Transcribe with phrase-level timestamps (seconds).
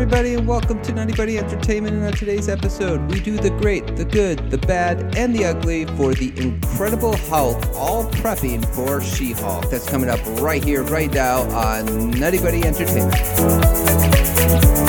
[0.00, 1.94] everybody, and welcome to Nutty Buddy Entertainment.
[1.94, 5.84] And on today's episode, we do the great, the good, the bad, and the ugly
[5.84, 9.68] for the Incredible Hulk, all prepping for She Hulk.
[9.68, 14.79] That's coming up right here, right now on Nutty Buddy Entertainment.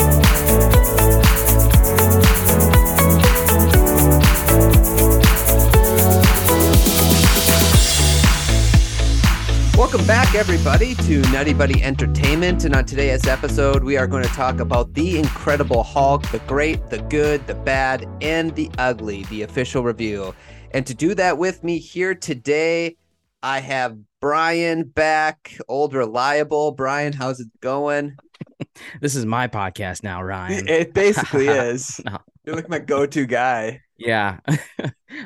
[9.92, 12.64] Welcome back, everybody, to Nutty Buddy Entertainment.
[12.64, 16.88] And on today's episode, we are going to talk about The Incredible Hulk, the great,
[16.88, 20.34] the good, the bad, and the ugly, the official review.
[20.74, 22.96] And to do that with me here today,
[23.44, 26.72] I have Brian back, old reliable.
[26.72, 28.16] Brian, how's it going?
[29.02, 30.68] This is my podcast now, Ryan.
[30.70, 32.00] It basically is.
[32.06, 32.18] No.
[32.46, 33.82] You're like my go to guy.
[33.98, 34.40] Yeah.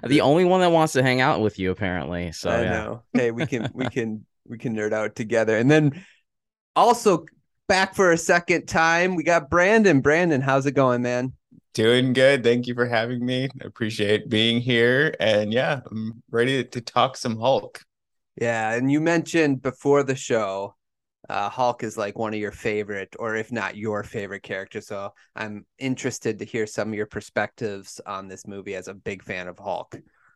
[0.03, 2.31] the only one that wants to hang out with you, apparently.
[2.31, 2.69] So, I yeah.
[2.71, 3.03] know.
[3.13, 5.57] Hey, we can, we can, we can nerd out together.
[5.57, 6.05] And then
[6.75, 7.25] also
[7.67, 10.01] back for a second time, we got Brandon.
[10.01, 11.33] Brandon, how's it going, man?
[11.73, 12.43] Doing good.
[12.43, 13.49] Thank you for having me.
[13.61, 15.13] Appreciate being here.
[15.19, 17.81] And yeah, I'm ready to talk some Hulk.
[18.39, 20.75] Yeah, and you mentioned before the show,
[21.29, 24.79] uh, Hulk is like one of your favorite, or if not your favorite character.
[24.79, 29.23] So I'm interested to hear some of your perspectives on this movie as a big
[29.23, 29.95] fan of Hulk.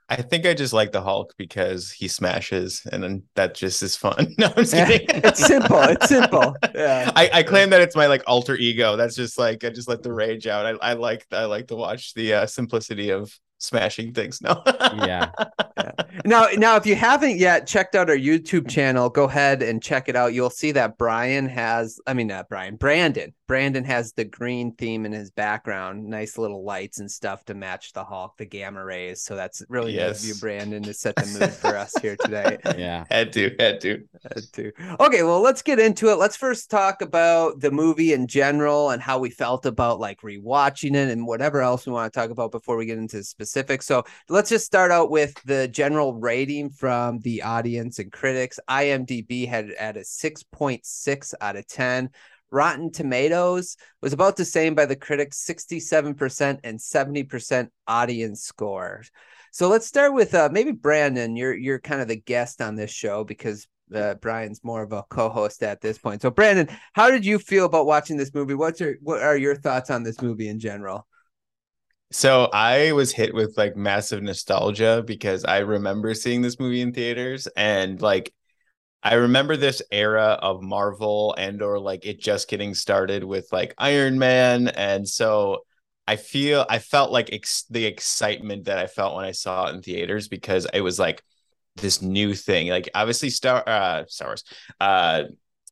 [0.10, 3.96] I think I just like the Hulk because he smashes and then that just is
[3.96, 4.36] fun.
[4.40, 5.08] No, I'm just kidding.
[5.24, 5.82] it's simple.
[5.82, 6.56] It's simple.
[6.76, 7.12] Yeah.
[7.16, 8.96] I, I claim that it's my like alter ego.
[8.96, 10.66] That's just like I just let the rage out.
[10.66, 14.42] I, I like I like to watch the uh, simplicity of smashing things.
[14.42, 14.64] No.
[14.66, 15.32] Yeah.
[16.26, 20.10] Now, now, if you haven't yet checked out our YouTube channel, go ahead and check
[20.10, 20.34] it out.
[20.34, 23.34] You'll see that Brian has, I mean, not Brian, Brandon.
[23.48, 27.94] Brandon has the green theme in his background, nice little lights and stuff to match
[27.94, 29.24] the Hulk, the gamma rays.
[29.24, 32.58] So that's really nice of you, Brandon, to set the mood for us here today.
[32.78, 33.06] Yeah.
[33.10, 34.04] had to, had to.
[34.24, 34.72] had to.
[35.00, 36.20] Okay, well, let's get into it.
[36.20, 40.92] Let's first talk about the movie in general and how we felt about like rewatching
[40.92, 43.88] it and whatever else we want to talk about before we get into specifics.
[43.88, 48.60] So let's just start out with the general rating from the audience and critics.
[48.70, 52.10] IMDb had at a 6.6 out of 10.
[52.52, 59.04] Rotten Tomatoes was about the same by the critics, 67% and 70% audience score.
[59.52, 61.36] So let's start with uh, maybe Brandon.
[61.36, 65.04] You're you're kind of the guest on this show because uh, Brian's more of a
[65.10, 66.22] co-host at this point.
[66.22, 68.54] So Brandon, how did you feel about watching this movie?
[68.54, 71.08] What's your what are your thoughts on this movie in general?
[72.12, 76.92] So I was hit with like massive nostalgia because I remember seeing this movie in
[76.92, 78.34] theaters and like
[79.04, 83.76] I remember this era of Marvel and or like it just getting started with like
[83.78, 85.66] Iron Man and so
[86.08, 89.76] I feel I felt like ex- the excitement that I felt when I saw it
[89.76, 91.24] in theaters because it was like
[91.78, 94.44] this new thing like obviously Star uh Star Wars
[94.82, 95.24] uh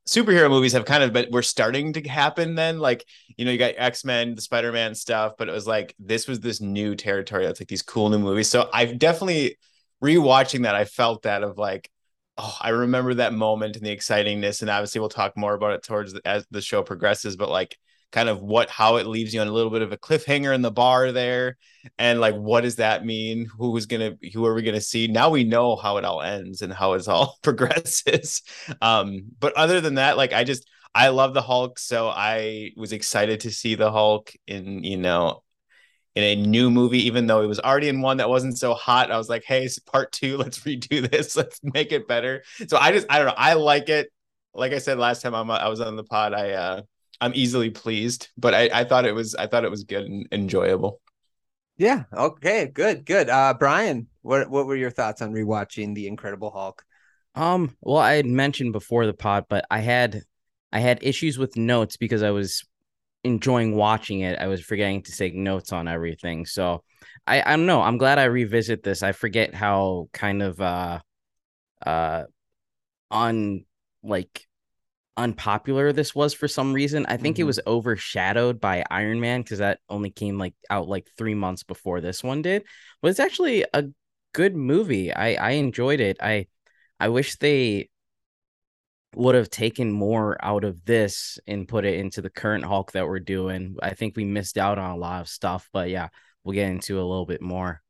[0.07, 2.79] superhero movies have kind of been we're starting to happen then.
[2.79, 6.39] Like you know you got x-men the spider-man stuff but it was like this was
[6.39, 8.49] this new territory that's like these cool new movies.
[8.49, 9.57] So i've definitely
[10.03, 11.89] rewatching that i felt that of like
[12.37, 14.61] oh i remember that moment and the excitingness.
[14.61, 17.77] And obviously we'll talk more about it towards the, as the show progresses but like
[18.11, 20.61] kind of what how it leaves you on a little bit of a cliffhanger in
[20.61, 21.57] the bar there.
[21.97, 23.47] And like what does that mean?
[23.57, 25.07] Who is gonna who are we gonna see?
[25.07, 28.41] Now we know how it all ends and how it all progresses.
[28.81, 31.79] Um but other than that like i just i love the hulk.
[31.79, 35.43] So i was excited to see the hulk in you know
[36.15, 39.11] in a new movie even though it was already in one that wasn't so hot.
[39.11, 41.35] I was like hey it's part two let's redo this.
[41.35, 42.43] Let's make it better.
[42.69, 43.33] So i just i don't know.
[43.35, 44.11] I like it.
[44.53, 46.81] Like i said last time I'm, i was on the pod i uh
[47.21, 50.27] i'm easily pleased but i i thought it was i thought it was good and
[50.31, 50.99] enjoyable
[51.77, 52.05] Yeah.
[52.11, 52.67] Okay.
[52.67, 53.05] Good.
[53.05, 53.29] Good.
[53.29, 56.83] Uh, Brian, what what were your thoughts on rewatching The Incredible Hulk?
[57.35, 60.23] Um, well, I had mentioned before the pod, but I had
[60.71, 62.63] I had issues with notes because I was
[63.23, 64.39] enjoying watching it.
[64.39, 66.45] I was forgetting to take notes on everything.
[66.45, 66.83] So
[67.27, 67.81] I, I don't know.
[67.81, 69.03] I'm glad I revisit this.
[69.03, 70.99] I forget how kind of uh
[71.85, 72.23] uh
[73.11, 73.65] on
[74.03, 74.47] like
[75.17, 77.05] unpopular this was for some reason.
[77.07, 77.47] I think it Mhm.
[77.47, 82.01] was overshadowed by Iron Man because that only came like out like three months before
[82.01, 82.63] this one did.
[83.01, 83.85] But it's actually a
[84.33, 85.13] good movie.
[85.13, 86.17] I I enjoyed it.
[86.21, 86.47] I
[86.99, 87.89] I wish they
[89.15, 93.07] would have taken more out of this and put it into the current Hulk that
[93.07, 93.75] we're doing.
[93.81, 96.09] I think we missed out on a lot of stuff, but yeah,
[96.43, 97.81] we'll get into a little bit more.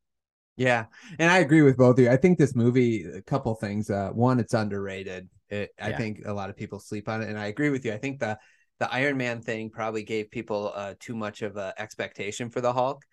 [0.56, 0.85] Yeah,
[1.19, 2.09] and I agree with both of you.
[2.09, 3.89] I think this movie, a couple things.
[3.89, 5.30] Uh, one, it's underrated.
[5.49, 7.94] It, I think a lot of people sleep on it, and I agree with you.
[7.94, 8.38] I think the
[8.79, 12.73] the Iron Man thing probably gave people uh, too much of a expectation for the
[12.73, 13.03] Hulk.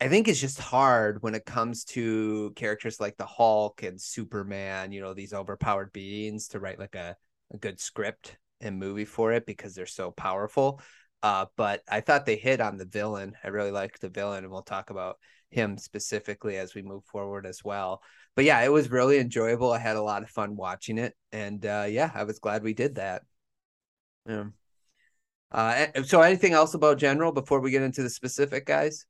[0.00, 4.90] I think it's just hard when it comes to characters like the Hulk and Superman.
[4.90, 7.16] You know, these overpowered beings to write like a,
[7.52, 10.80] a good script and movie for it because they're so powerful.
[11.22, 13.34] Uh, but I thought they hit on the villain.
[13.44, 15.18] I really liked the villain, and we'll talk about
[15.50, 18.02] him specifically as we move forward as well.
[18.34, 19.72] But yeah, it was really enjoyable.
[19.72, 22.74] I had a lot of fun watching it, and uh, yeah, I was glad we
[22.74, 23.22] did that.
[24.26, 24.46] Yeah.
[25.50, 29.06] Uh, so anything else about general before we get into the specific guys?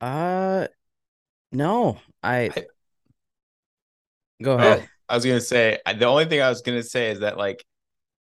[0.00, 0.68] Uh,
[1.52, 2.66] no, I, I-
[4.42, 4.88] go Oh, ahead.
[5.08, 7.64] I was gonna say the only thing I was gonna say is that like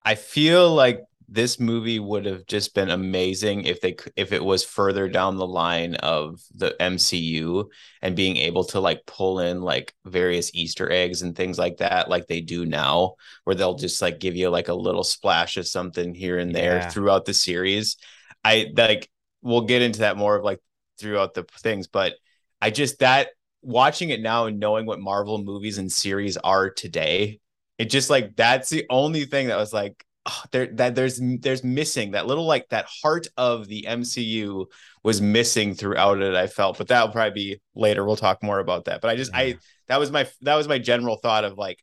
[0.05, 1.03] I feel like
[1.33, 5.47] this movie would have just been amazing if they if it was further down the
[5.47, 7.71] line of the MCU
[8.03, 12.11] and being able to like pull in like various Easter eggs and things like that,
[12.11, 13.15] like they do now,
[13.45, 16.77] where they'll just like give you like a little splash of something here and there
[16.77, 16.89] Yeah.
[16.91, 17.97] throughout the series.
[18.45, 19.09] I like
[19.41, 20.61] we'll get into that more of like
[20.99, 22.15] throughout the things, but
[22.61, 23.29] I just that
[23.63, 27.41] watching it now and knowing what Marvel movies and series are today,
[27.79, 31.65] it just like that's the only thing that was like oh, there that there's there's
[31.65, 34.67] missing that little like that heart of the MCU
[35.03, 36.35] was missing throughout it.
[36.35, 38.05] I felt, but that'll probably be later.
[38.05, 39.01] We'll talk more about that.
[39.01, 39.39] But I just Yeah.
[39.39, 39.57] I
[39.89, 41.79] that was my that was my general thought of like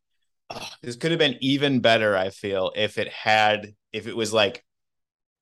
[0.49, 2.15] oh, this could have been even better.
[2.15, 4.63] I feel if it had if it was like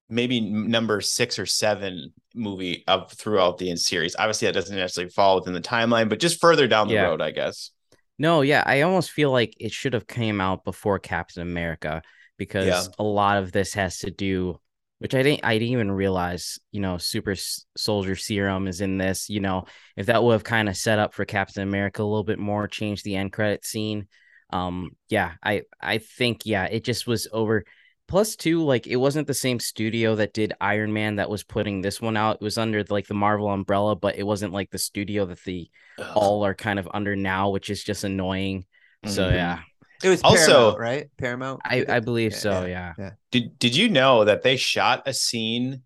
[0.10, 4.16] maybe number six or seven movie of throughout the series.
[4.18, 7.04] Obviously, that doesn't necessarily fall within the timeline, but just further down the Yeah.
[7.04, 7.72] road, I guess.
[8.18, 12.02] No, yeah, I almost feel like it should have came out before Captain America
[12.38, 12.84] because Yeah.
[13.00, 14.60] a lot of this has to do,
[15.00, 17.36] which I didn't, I didn't even realize, you know, Super
[17.76, 19.30] Soldier Serum is in this.
[19.30, 22.24] You know, if that would have kind of set up for Captain America a little
[22.24, 24.08] bit more, change the end credit scene.
[24.52, 27.66] Um, yeah, I, I think, yeah, it just was over.
[28.08, 31.82] Plus, two, like it wasn't the same studio that did Iron Man that was putting
[31.82, 32.38] this one out.
[32.40, 35.70] It was under like the Marvel umbrella, but it wasn't like the studio that the
[36.16, 38.66] all are kind of under now, which is just annoying.
[39.06, 39.34] So Mhm.
[39.34, 39.60] yeah,
[40.04, 40.46] It was Also-
[40.76, 41.10] Paramount, right?
[41.18, 41.62] Paramount.
[41.66, 42.66] I, I believe Yeah, so.
[42.66, 42.94] yeah.
[42.98, 43.12] Yeah.
[43.32, 45.84] Did Did you know that they shot a scene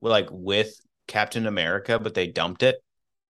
[0.00, 0.74] like with
[1.06, 2.76] Captain America, but they dumped it?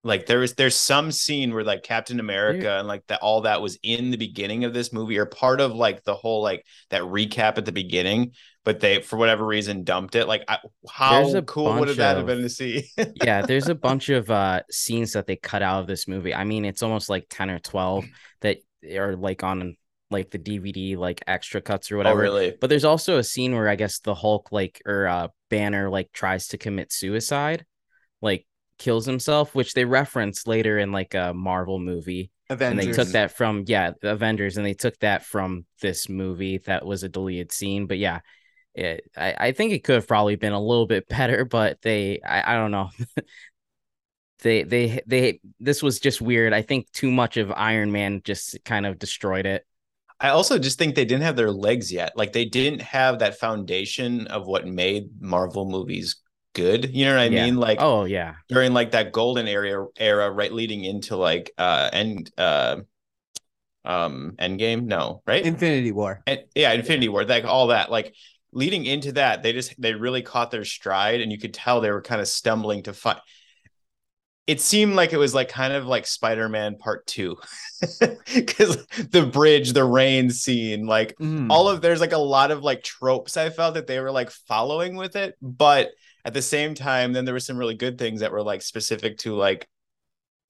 [0.06, 3.62] Like there was there's some scene where like Captain America and like that all that
[3.62, 7.00] was in the beginning of this movie or part of like the whole like that
[7.00, 8.32] recap at the beginning,
[8.64, 10.26] but they for whatever reason dumped it.
[10.28, 12.87] Like I, There's how a cool would bunch have that have been to see?
[13.25, 16.34] yeah, there's a bunch of uh scenes that they cut out of this movie.
[16.34, 18.05] I mean, it's almost like 10 or 12
[18.43, 18.58] that
[18.94, 19.75] are like on
[20.14, 22.20] like the DVD like extra cuts or whatever.
[22.20, 22.37] oh whatever.
[22.46, 22.56] really?
[22.61, 26.11] But there's also a scene where I guess the Hulk like or uh Banner like
[26.12, 27.66] tries to commit suicide,
[28.22, 28.46] like
[28.78, 32.31] kills himself, which they reference later in like a Marvel movie.
[32.50, 32.84] Avengers.
[32.84, 36.84] and they took that from yeah avengers and they took that from this movie that
[36.84, 38.20] was a deleted scene but yeah
[38.75, 42.20] it, I, I think it could have probably been a little bit better but they
[42.20, 42.90] i, I don't know
[44.40, 48.58] they they they this was just weird i think too much of iron man just
[48.62, 49.64] kind of destroyed it
[50.20, 52.16] I also just think they didn't have their legs yet.
[52.16, 56.16] Like they didn't have that foundation of what made Marvel movies
[56.55, 56.94] good.
[56.94, 57.44] You know what I Yeah.
[57.44, 57.56] mean?
[57.56, 62.31] Like oh yeah during like that golden area era, right leading into like uh end
[62.38, 62.78] uh
[63.84, 64.84] um Endgame.
[64.84, 65.44] No, right?
[65.44, 66.22] Infinity War.
[66.26, 67.90] and yeah, Infinity War, like all that.
[67.90, 68.14] Like
[68.52, 71.90] leading into that, they just they really caught their stride, and you could tell they
[71.90, 73.20] were kind of stumbling to find.
[74.46, 77.37] It seemed like it was like kind of like Spider-Man Part Two,
[78.35, 81.46] because the bridge, the rain scene, like Mhm.
[81.51, 84.31] all of there's like a lot of like tropes I felt that they were like
[84.31, 85.93] following with it, but
[86.27, 89.19] at the same time, then there were some really good things that were like specific
[89.19, 89.67] to like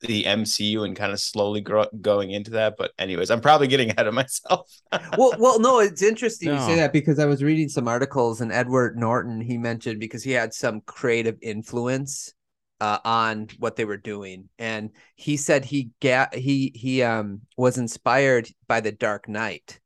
[0.01, 2.75] the MCU and kind of slowly grow- going into that.
[2.77, 4.71] But anyways, I'm probably getting ahead of myself.
[5.17, 8.53] well, well, no, it's interesting you say that because I was reading some articles and
[8.53, 12.34] Edward Norton he mentioned because he had some creative influence
[12.81, 17.79] uh, on what they were doing, and he said he got he he um was
[17.79, 19.81] inspired by the Dark Knight.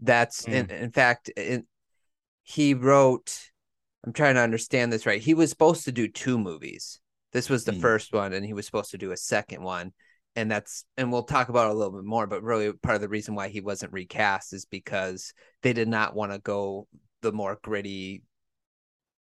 [0.00, 1.66] That's in in fact, in,
[2.42, 3.38] he wrote.
[4.06, 5.20] I'm trying to understand this right.
[5.20, 7.00] He was supposed to do two movies.
[7.32, 7.80] This was the Hmm.
[7.80, 9.92] first one, and he was supposed to do a second one
[10.36, 13.00] and that's and we'll talk about it a little bit more but really part of
[13.00, 15.32] the reason why he wasn't recast is because
[15.62, 16.86] they did not want to go
[17.22, 18.22] the more gritty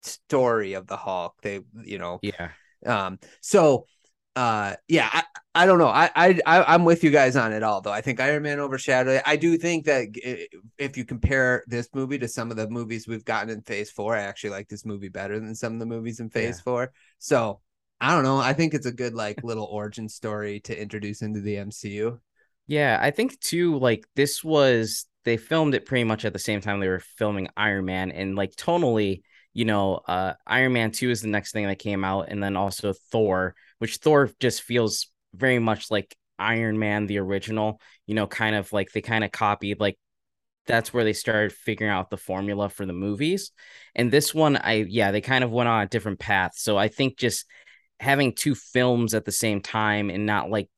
[0.03, 2.49] story of the Hulk they you know yeah
[2.85, 3.85] um so
[4.35, 5.23] uh yeah I,
[5.57, 5.87] I don't know.
[5.87, 7.91] I, I I'm with you guys on it all though.
[7.91, 9.23] I think Iron Man overshadowed it.
[9.25, 10.07] I do think that
[10.77, 14.17] if you compare this movie to some of the movies we've gotten in phase 4
[14.17, 16.63] I actually like this movie better than some of the movies in phase Yeah.
[16.63, 17.61] 4 so
[18.01, 18.37] I don't know.
[18.37, 22.19] I think it's a good like little origin story to introduce into the MCU
[22.67, 26.61] Yeah, I think too, like this was they filmed it pretty much at the same
[26.61, 29.21] time they were filming Iron Man and like tonally,
[29.55, 32.55] you know, uh Iron Man 2 is the next thing that came out, and then
[32.55, 38.27] also Thor, which Thor just feels very much like Iron Man the original, you know,
[38.27, 39.97] kind of like they kind of copied like
[40.67, 43.51] that's where they started figuring out the formula for the movies.
[43.95, 46.51] And this one, I yeah, they kind of went on a different path.
[46.55, 47.45] So I think just
[47.99, 50.69] having two films at the same time and not like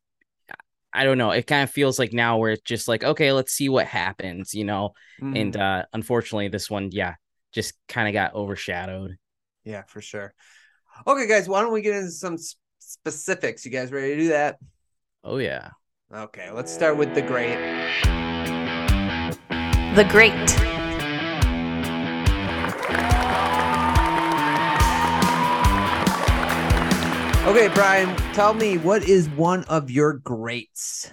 [0.94, 3.54] I don't know, it kind of feels like now where it's just like, okay, let's
[3.54, 4.94] see what happens, you know.
[5.22, 5.42] Mm.
[5.42, 7.16] And uh unfortunately this one, yeah,
[7.52, 9.18] just kind of got overshadowed.
[9.64, 10.34] Yeah, for sure.
[11.06, 12.38] Okay, guys, why don't we get into some
[12.80, 13.66] specifics?
[13.66, 14.58] You guys ready to do that?
[15.24, 15.70] Oh yeah.
[16.14, 17.58] Okay, let's start with the great.
[19.96, 20.34] The Great.
[27.48, 31.12] Okay, Brian, tell me what is one of your greats?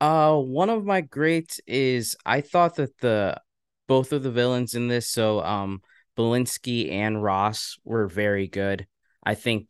[0.00, 3.40] Uh one of my greats is I thought that the
[3.88, 5.82] both of the villains in this, so um
[6.16, 8.86] Blonsky and Ross were very good.
[9.24, 9.68] I think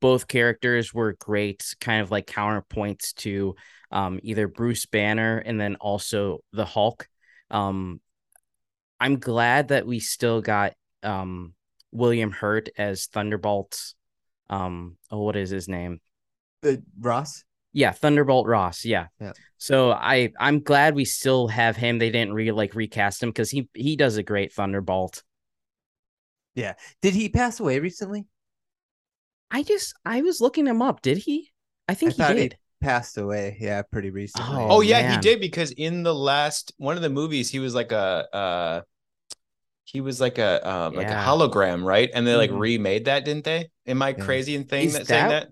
[0.00, 3.54] both characters were great, kind of like counterpoints to
[3.90, 7.08] um, either Bruce Banner and then also the Hulk.
[7.50, 8.00] Um,
[8.98, 11.54] I'm glad that we still got um,
[11.92, 13.94] William Hurt as Thunderbolt.
[14.50, 16.00] Um, oh, what is his name?
[16.62, 17.44] The Ross.
[17.74, 18.84] Yeah, Thunderbolt Ross.
[18.84, 19.08] Yeah.
[19.20, 19.32] yeah.
[19.58, 21.98] So I I'm glad we still have him.
[21.98, 25.22] They didn't re like recast him because he he does a great Thunderbolt.
[26.54, 26.74] Yeah.
[27.02, 28.26] Did he pass away recently?
[29.50, 31.02] I just I was looking him up.
[31.02, 31.50] Did he?
[31.88, 32.52] I think I he did.
[32.80, 33.56] He passed away.
[33.60, 34.56] Yeah, pretty recently.
[34.56, 35.10] Oh, oh yeah, man.
[35.10, 38.80] he did because in the last one of the movies, he was like a uh
[39.84, 40.98] he was like a um yeah.
[40.98, 42.08] like a hologram, right?
[42.14, 42.60] And they like mm-hmm.
[42.60, 43.70] remade that, didn't they?
[43.86, 44.24] Am I yeah.
[44.24, 45.48] crazy in thing that, saying that?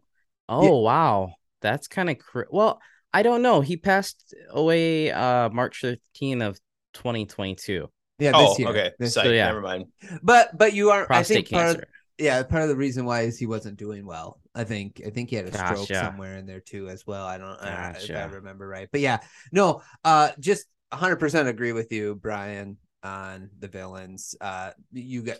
[0.48, 0.70] Oh yeah.
[0.70, 2.80] wow, that's kind of cr- well.
[3.14, 3.60] I don't know.
[3.60, 6.58] He passed away uh March 13 of
[6.94, 7.88] 2022.
[8.18, 8.32] Yeah.
[8.34, 8.68] oh, year.
[8.68, 8.90] okay.
[8.98, 9.46] This, so, yeah.
[9.46, 9.86] Never mind.
[10.22, 11.06] But but you are.
[11.06, 11.74] Prostate I think cancer.
[11.74, 11.88] Part of,
[12.18, 14.38] yeah, part of the reason why is he wasn't doing well.
[14.54, 16.02] I think I think he had a Gosh, stroke yeah.
[16.02, 17.26] somewhere in there too as well.
[17.26, 18.88] I don't uh, if I remember right.
[18.90, 19.18] But yeah,
[19.50, 24.34] no, uh just 100% agree with you Brian on the villains.
[24.40, 25.38] Uh you got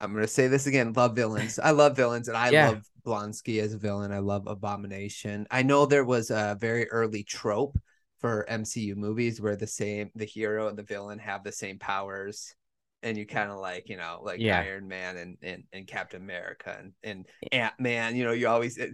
[0.00, 1.58] I'm going to say this again, love villains.
[1.58, 2.68] I love villains and I yeah.
[2.68, 4.12] love Blonsky as a villain.
[4.12, 5.46] I love Abomination.
[5.50, 7.78] I know there was a very early trope
[8.20, 12.54] for MCU movies where the same the hero and the villain have the same powers
[13.02, 14.58] and you kind of like you know like yeah.
[14.58, 18.16] Iron Man and, and and Captain America and and Ant Man.
[18.16, 18.88] You know, you always eh,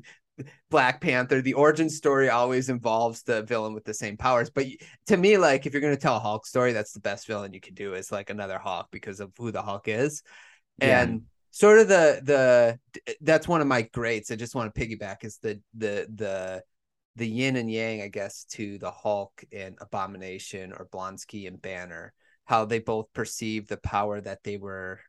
[0.71, 1.41] Black Panther.
[1.41, 4.51] The origin story always involves the villain with the same powers.
[4.51, 4.67] But
[5.07, 7.61] to me, like if you're gonna tell a Hulk story, that's the best villain you
[7.61, 10.23] can do is like another Hulk because of who the Hulk is,
[10.79, 11.03] yeah.
[11.03, 12.79] and sort of the the
[13.21, 14.31] that's one of my greats.
[14.31, 16.63] I just want to piggyback is the the the
[17.17, 22.13] the yin and yang, I guess, to the Hulk and Abomination or Blonsky and Banner
[22.45, 25.01] how they both perceive the power that they were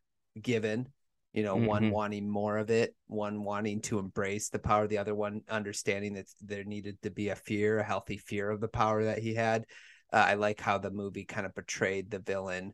[0.41, 0.87] given
[1.33, 1.65] you know mm-hmm.
[1.65, 6.13] one wanting more of it one wanting to embrace the power the other one understanding
[6.13, 9.33] that there needed to be a fear a healthy fear of the power that he
[9.33, 9.65] had
[10.13, 12.73] uh, i like how the movie kind of portrayed the villain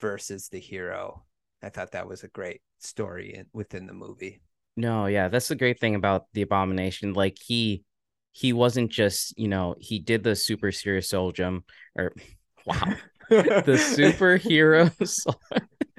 [0.00, 1.24] versus the hero
[1.62, 4.40] i thought that was a great story in, within the movie
[4.76, 7.82] no yeah that's the great thing about the abomination like he
[8.32, 11.60] he wasn't just you know he did the super serious soldier
[11.96, 12.12] or
[12.66, 12.94] wow
[13.28, 13.36] the
[13.96, 15.26] superheroes.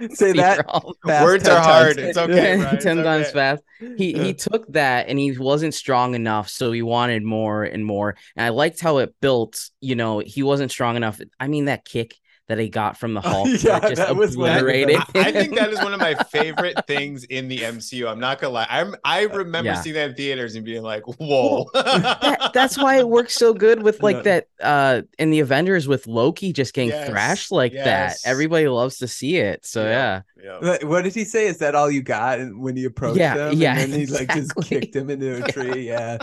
[0.16, 0.66] Say that.
[1.04, 1.98] Words are hard.
[1.98, 2.08] Times.
[2.10, 2.58] It's okay.
[2.58, 2.80] Right?
[2.80, 3.34] Ten it's times okay.
[3.34, 3.64] fast.
[3.98, 8.16] He he took that and he wasn't strong enough, so he wanted more and more.
[8.36, 9.70] And I liked how it built.
[9.82, 11.20] You know, he wasn't strong enough.
[11.40, 12.16] I mean, that kick
[12.50, 13.48] that he got from the Hulk.
[13.48, 14.98] yeah, just that was obliterated.
[14.98, 18.10] I, I, think that is one of my favorite things in the MCU.
[18.10, 18.68] I'm not gonna lie.
[18.70, 19.82] I'm I remember yeah.
[19.82, 23.84] seeing that in theaters and being like, "Whoa!" that, that's why it works so good
[23.84, 28.24] with like that uh in the Avengers with Loki just getting yes, thrashed like yes.
[28.24, 28.30] that.
[28.30, 29.66] Everybody loves to see it.
[29.66, 30.22] So yeah.
[30.44, 30.78] yeah.
[30.84, 31.48] What did he say?
[31.48, 32.40] Is that all you got?
[32.40, 34.42] And when he approached yeah, him, yeah, and then he exactly.
[34.42, 35.88] like just kicked him into a tree.
[35.88, 36.18] yeah,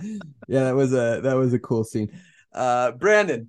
[0.49, 2.11] yeah, that was a that was a cool scene.
[2.53, 3.49] Uh, Brandon,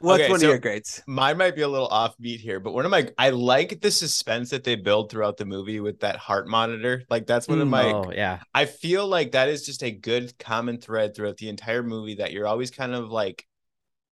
[0.00, 1.02] What's okay, one so of your greats?
[1.06, 4.48] Mine might be a little offbeat here, but one of my I like the suspense
[4.50, 7.02] that they build throughout the movie with that heart monitor.
[7.10, 8.40] Like that's one of mm, my oh, yeah.
[8.54, 12.32] I feel like that is just a good common thread throughout the entire movie that
[12.32, 13.46] you're always kind of like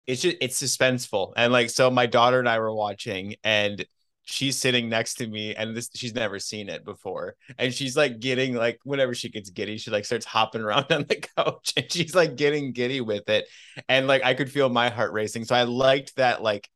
[0.08, 1.34] it's just it's suspenseful.
[1.36, 3.86] And like so my daughter and I were watching and
[4.26, 7.36] she's sitting next to me and this she's never seen it before.
[7.58, 11.06] And she's like getting like whenever she gets giddy she like starts hopping around on
[11.08, 13.48] the couch and she's like getting giddy with it.
[13.88, 15.46] And like i could feel my heart racing.
[15.46, 16.70] So i liked that like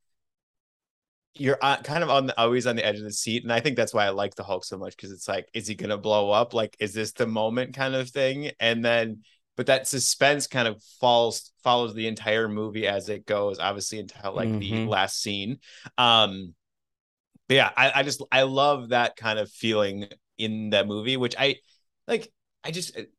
[1.36, 3.44] you're kind of on the always on the edge of the seat.
[3.44, 5.68] And i think that's why i like the hulk so much because it's like is
[5.68, 6.53] he gonna blow up?
[6.53, 8.51] Like is this the moment kind of thing?
[8.60, 9.24] And then
[9.58, 14.36] but that suspense kind of falls follows the entire movie as it goes obviously until
[14.36, 14.60] like mm-hmm.
[14.60, 15.58] the last scene.
[15.98, 16.53] Um
[17.50, 20.08] but yeah, I, I just I love that kind of feeling
[20.39, 21.58] in that movie, which I
[22.08, 22.32] like.
[22.63, 23.12] I just it,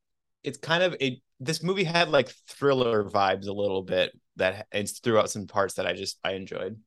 [0.44, 1.20] it's kind of it.
[1.40, 5.74] This movie had like thriller vibes a little bit that and threw out some parts
[5.74, 6.78] that I just I enjoyed.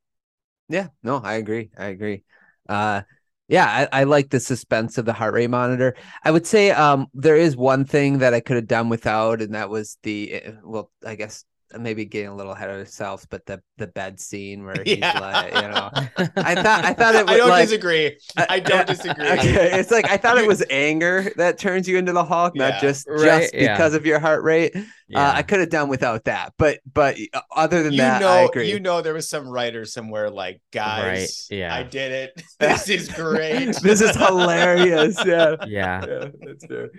[0.70, 1.72] Yeah, no, I agree.
[1.78, 2.24] I agree.
[2.68, 3.02] Uh
[3.50, 5.96] yeah, I, I like the suspense of the heart rate monitor.
[6.24, 9.54] I would say um there is one thing that I could have done without, and
[9.56, 11.46] that was the eh, well, I guess
[11.80, 15.20] maybe getting a little ahead of ourselves, but the the bed scene where he's Yeah.
[15.20, 15.90] like, you know,
[16.38, 18.18] I thought I thought it was I don't like disagree.
[18.38, 19.28] I don't disagree.
[19.30, 22.82] Okay, it's like I thought it was anger that turns you into the Hulk, not
[22.82, 23.74] just Right, just yeah.
[23.76, 24.76] because of your heart rate.
[25.10, 25.30] Yeah.
[25.30, 28.30] Uh, I could have done without that, but but uh, other than You that, know,
[28.30, 28.70] I agree.
[28.72, 31.76] you know, there was some writer somewhere like, guys, Right, yeah.
[31.76, 32.44] I did it.
[32.60, 33.76] This is great.
[33.82, 35.18] this is hilarious.
[35.26, 36.06] Yeah, yeah.
[36.08, 36.90] yeah, that's true.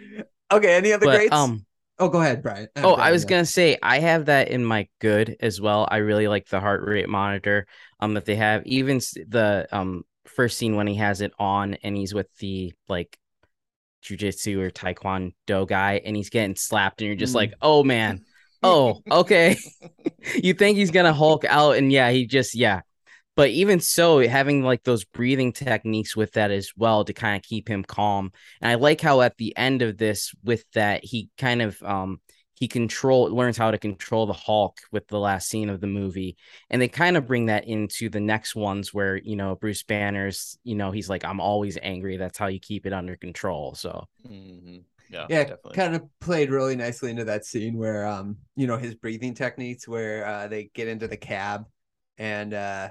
[0.52, 1.32] Okay, any other But greats?
[1.34, 1.64] um
[1.98, 2.68] oh, go ahead, Brian.
[2.76, 3.28] Uh, Oh, I was yeah.
[3.30, 5.86] gonna say I have that in my good as well.
[5.90, 7.66] I really like the heart rate monitor
[8.00, 8.66] um that they have.
[8.66, 13.18] Even the um first scene when he has it on and he's with the like
[14.04, 17.36] jujitsu or taekwondo guy and he's getting slapped and you're just Mm.
[17.36, 18.20] like, oh man,
[18.62, 19.56] oh okay.
[20.42, 22.82] you think he's gonna Hulk out and yeah, he just yeah.
[23.36, 27.42] But even so, having like those breathing techniques with that as well to kind of
[27.42, 28.32] keep him calm.
[28.60, 32.20] And I like how at the end of this, with that, he kind of um
[32.56, 36.36] he control learns how to control the Hulk with the last scene of the movie.
[36.70, 40.56] And they kind of bring that into the next ones where, you know, Bruce Banner's,
[40.62, 42.16] you know, he's like, I'm always angry.
[42.16, 43.74] That's how you keep it under control.
[43.74, 44.84] So Mhm.
[45.08, 45.72] Yeah, yeah, definitely.
[45.72, 49.86] kind of played really nicely into that scene where um, you know, his breathing techniques
[49.88, 51.66] where uh they get into the cab
[52.18, 52.90] and uh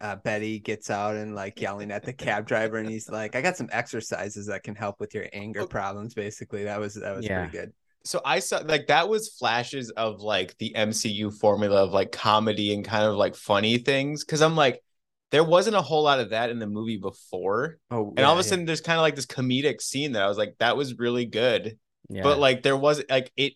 [0.00, 3.42] uh Betty gets out and like yelling at the cab driver and he's like, I
[3.42, 6.14] got some exercises that can help with your anger problems.
[6.14, 7.44] Basically, that was that was Yeah.
[7.44, 7.72] pretty good.
[8.04, 12.74] so I saw like that was flashes of like the MCU formula of like comedy
[12.74, 14.24] and kind of like funny things.
[14.24, 14.82] Cause I'm like,
[15.30, 17.78] there wasn't a whole lot of that in the movie before.
[17.90, 20.28] Oh, And all of a sudden there's kind of like this comedic scene that I
[20.28, 21.78] was like, that was really good.
[22.10, 22.22] yeah.
[22.22, 23.54] But like there was like it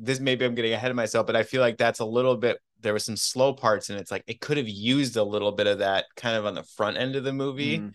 [0.00, 2.58] this maybe I'm getting ahead of myself, but I feel like that's a little bit
[2.80, 5.66] there was some slow parts and it's like it could have used a little bit
[5.66, 7.78] of that kind of on the front end of the movie.
[7.78, 7.92] Mm.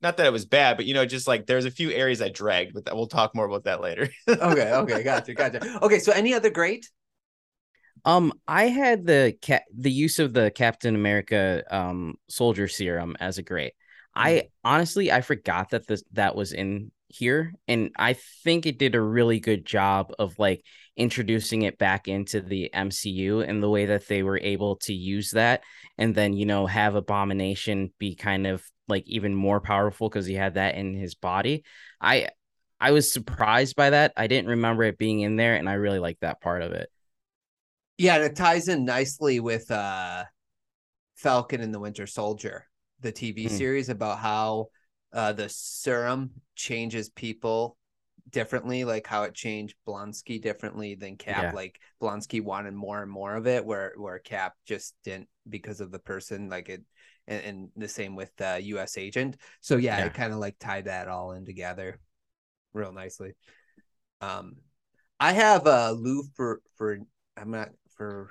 [0.00, 2.28] Not that it was bad, but you know, just like there's a few areas I
[2.28, 4.08] dragged, but that, we'll talk more about that later.
[4.28, 5.80] okay, okay, gotcha, gotcha.
[5.82, 6.88] Okay, so any other great?
[8.04, 13.38] Um, I had the cat the use of the Captain America um soldier serum as
[13.38, 13.72] a great.
[14.14, 18.94] I honestly I forgot that this that was in here, and I think it did
[18.94, 20.64] a really good job of like
[20.98, 25.30] introducing it back into the MCU and the way that they were able to use
[25.30, 25.62] that,
[25.96, 30.34] and then you know have Abomination be kind of like even more powerful because he
[30.34, 31.64] had that in his body.
[32.00, 32.28] I
[32.80, 34.12] I was surprised by that.
[34.16, 36.90] I didn't remember it being in there, and I really like that part of it.
[37.96, 40.24] Yeah, and it ties in nicely with uh
[41.16, 42.66] Falcon and the Winter Soldier,
[43.00, 43.50] the TV Mm.
[43.50, 44.68] series about how
[45.12, 47.76] uh the serum changes people
[48.30, 51.44] differently, like how it changed Blonsky differently than Cap.
[51.44, 51.52] Yeah.
[51.52, 55.90] Like Blonsky wanted more and more of it, where where Cap just didn't because of
[55.90, 56.82] the person, like it
[57.26, 59.36] and, and the same with uh US agent.
[59.60, 60.06] So yeah, Yeah.
[60.06, 61.98] it kind of like tied that all in together
[62.72, 63.32] real nicely.
[64.20, 64.56] Um
[65.20, 66.98] I have uh Lou for for
[67.36, 68.30] I'm not for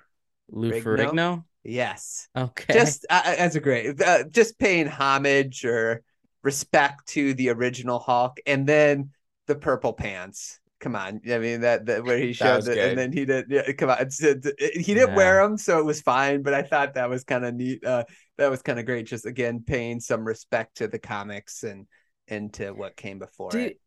[0.50, 0.84] Lou Rigno?
[0.84, 1.44] Ferrigno?
[1.64, 2.74] yes Okay.
[2.74, 6.02] just uh, uh, as a great uh, just paying homage or
[6.44, 9.10] respect to the original Hulk and then
[9.48, 10.60] the purple pants.
[10.80, 11.22] Come on.
[11.28, 13.98] I mean that, that where he showed it and then he did yeah come on.
[14.00, 17.10] It's, it's- it- he didn't wear them so it was fine but I thought that
[17.10, 18.04] was kind of neat uh
[18.38, 21.88] that was kind of great just again paying some respect to the comics and
[22.28, 23.80] and to what came before Dude, it.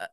[0.00, 0.06] uh,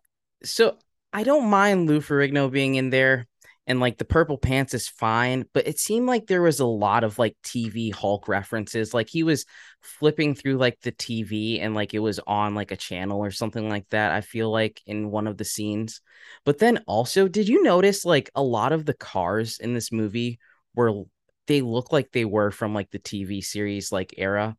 [0.44, 0.78] so
[1.12, 3.26] I don't mind Lou Ferrigno being in there,
[3.70, 7.04] and like the purple pants is fine, but it seemed like there was a lot
[7.04, 8.96] of like TV Hulk references.
[8.96, 9.46] Like he was
[9.80, 13.70] flipping through like the TV and like it was on like a channel or something
[13.70, 14.12] like that.
[14.12, 16.02] I feel like in one of the scenes.
[16.46, 20.40] But then also, did you notice like a lot of the cars in this movie
[20.74, 21.04] were
[21.46, 24.58] they look like they were from like the TV series like era?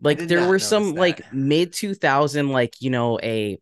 [0.00, 1.00] Like there were some that.
[1.00, 3.58] like mid 2000 like you know a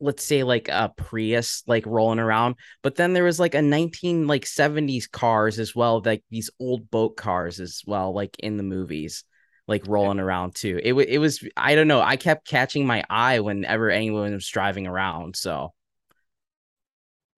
[0.00, 4.26] let's say like a Prius like rolling around but then there was like a 19
[4.26, 8.62] like 70s cars as well like these old boat cars as well like in the
[8.62, 9.24] movies
[9.66, 13.04] like rolling around too it, wa- it was I don't know I kept catching my
[13.10, 15.72] eye whenever anyone was driving around so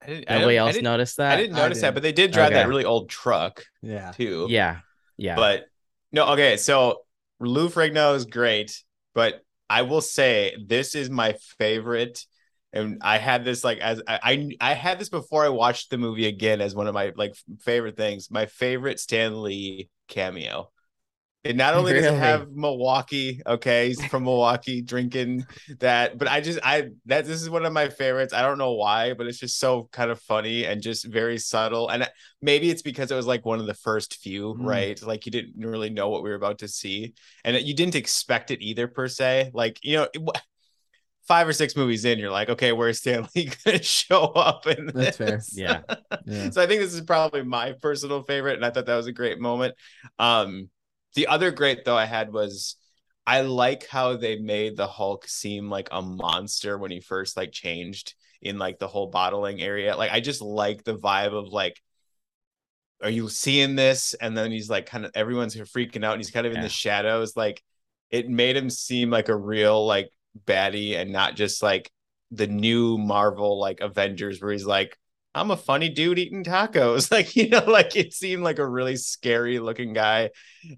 [0.02, 2.02] I didn't, I nobody I else didn't- noticed that I didn't I notice that, but
[2.02, 4.46] they did drive that really old truck yeah too.
[4.48, 4.78] yeah
[5.16, 5.66] yeah But
[6.12, 6.56] no, okay.
[6.56, 7.02] So
[7.38, 8.82] Lou Ferrigno is great,
[9.14, 12.24] but I will say this is my favorite.
[12.72, 15.98] And I had this like as I, I I had this before I watched the
[15.98, 18.30] movie again as one of my like favorite things.
[18.30, 20.70] My favorite Stan Lee cameo.
[21.42, 25.46] It not only does it have Milwaukee, okay, he's from Milwaukee drinking
[25.78, 28.34] that, but I just I that this is one of my favorites.
[28.34, 31.88] I don't know why, but it's just so kind of funny and just very subtle.
[31.88, 32.06] And
[32.42, 34.66] maybe it's because it was like one of the first few, Mm.
[34.66, 35.02] right?
[35.02, 38.50] Like you didn't really know what we were about to see, and you didn't expect
[38.50, 39.50] it either per se.
[39.54, 40.08] Like you know.
[40.12, 40.22] It,
[41.26, 44.66] Five or six movies in, you're like, okay, where's Stan Lee gonna show up?
[44.66, 45.36] In That's fair.
[45.36, 45.52] this?
[45.54, 45.82] Yeah.
[46.26, 46.50] Yeah.
[46.50, 49.12] so I think this is probably my personal favorite, and I thought that was a
[49.12, 49.74] great moment.
[50.18, 50.70] Um,
[51.14, 52.76] the other great though I had was
[53.26, 57.52] I like how they made the Hulk seem like a monster when he first like
[57.52, 59.96] changed in like the whole bottling area.
[59.96, 61.80] Like I just like the vibe of like,
[63.02, 64.14] are you seeing this?
[64.14, 66.68] And then he's like kind of everyone's freaking out, and he's kind of in the
[66.68, 67.36] shadows.
[67.36, 67.62] Like
[68.10, 70.10] it made him seem like a real like
[70.46, 71.90] baddie and not just like
[72.30, 74.96] the new Marvel like Avengers where he's like,
[75.34, 77.10] I'm a funny dude eating tacos.
[77.12, 80.30] Like, you know, like it seemed like a really scary looking guy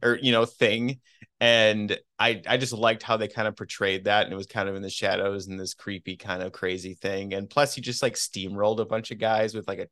[0.02, 1.00] or, you know, thing.
[1.40, 4.24] And I I just liked how they kind of portrayed that.
[4.24, 7.34] And it was kind of in the shadows and this creepy kind of crazy thing.
[7.34, 9.88] And plus he just like steamrolled a bunch of guys with like a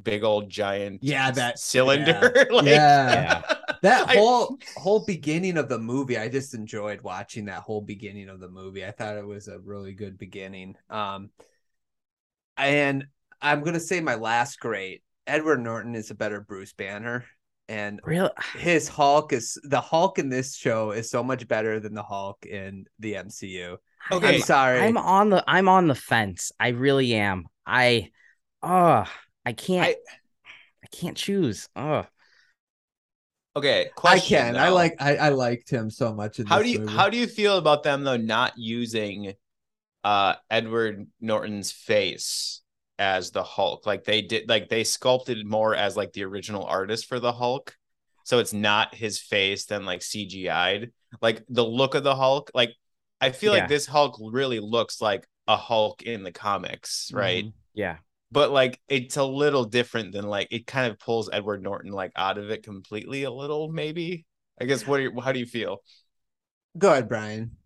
[0.00, 2.46] big old giant Yeah, that- cylinder.
[2.50, 3.42] like, Yeah.
[3.82, 8.28] That I- whole whole beginning of the movie, I just enjoyed watching that whole beginning
[8.28, 8.84] of the movie.
[8.84, 10.74] I thought it was a really good beginning.
[10.90, 11.30] Um,
[12.56, 13.06] and
[13.40, 15.02] I'm gonna say my last great.
[15.26, 17.24] Edward Norton is a better Bruce Banner,
[17.68, 18.30] and Really?
[18.56, 22.46] his Hulk is the Hulk in this show is so much better than the Hulk
[22.46, 23.76] in the MCU.
[24.10, 24.36] Okay.
[24.36, 24.80] I'm sorry.
[24.80, 26.50] I'm on the I'm on the fence.
[26.58, 27.46] I really am.
[27.66, 28.10] I
[28.62, 29.04] oh
[29.44, 29.90] I can't I,
[30.82, 31.68] I- can't choose.
[31.76, 32.06] Oh
[33.56, 33.86] okay.
[33.86, 34.56] I Question, can.
[34.56, 34.94] I like.
[35.00, 36.38] I, I liked him so much.
[36.38, 36.92] In how this do you movie.
[36.92, 39.34] how do you feel about them though not using
[40.04, 42.62] uh Edward Norton's face
[42.98, 47.06] as the Hulk like they did like they sculpted more as like the original artist
[47.06, 47.76] for the Hulk
[48.24, 52.74] so it's not his face then like CGI'd like the look of the Hulk like
[53.20, 53.60] I feel Yeah.
[53.60, 57.52] like this Hulk really looks like a Hulk in the comics right Mhm.
[57.74, 57.96] yeah.
[58.30, 62.12] But like it's a little different than like it kind of pulls Edward Norton like
[62.16, 64.26] out of it completely a little maybe
[64.60, 65.82] I guess what are you, how do you feel
[66.76, 67.56] Go ahead, Brian.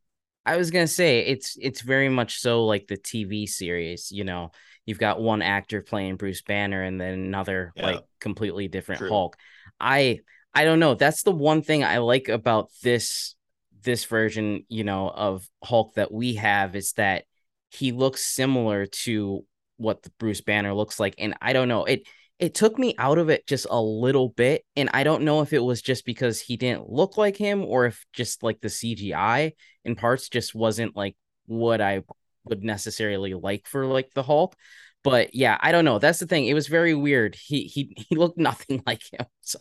[0.47, 4.51] I was gonna say it's it's very much so like the TV series, you know.
[4.85, 7.87] You've got one actor playing Bruce Banner and then another Yeah.
[7.87, 9.11] like completely different True.
[9.11, 9.37] Hulk.
[9.79, 10.21] I
[10.55, 10.95] I don't know.
[10.95, 13.35] That's the one thing I like about this
[13.83, 17.25] this version, you know, of Hulk that we have is that
[17.71, 19.45] he looks similar to
[19.83, 21.15] what the Bruce Banner looks like.
[21.19, 22.07] And I don't know, it
[22.39, 24.65] it took me out of it just a little bit.
[24.75, 27.87] And I don't know if it was just because he didn't look like him or
[27.87, 29.53] if just like the CGI
[29.85, 31.17] in parts just wasn't like
[31.47, 32.03] what I
[32.45, 34.57] would necessarily like for like the Hulk.
[35.05, 35.99] But yeah, I don't know.
[35.99, 36.47] That's the thing.
[36.47, 37.35] It was very weird.
[37.35, 39.27] He he he looked nothing like him.
[39.43, 39.59] So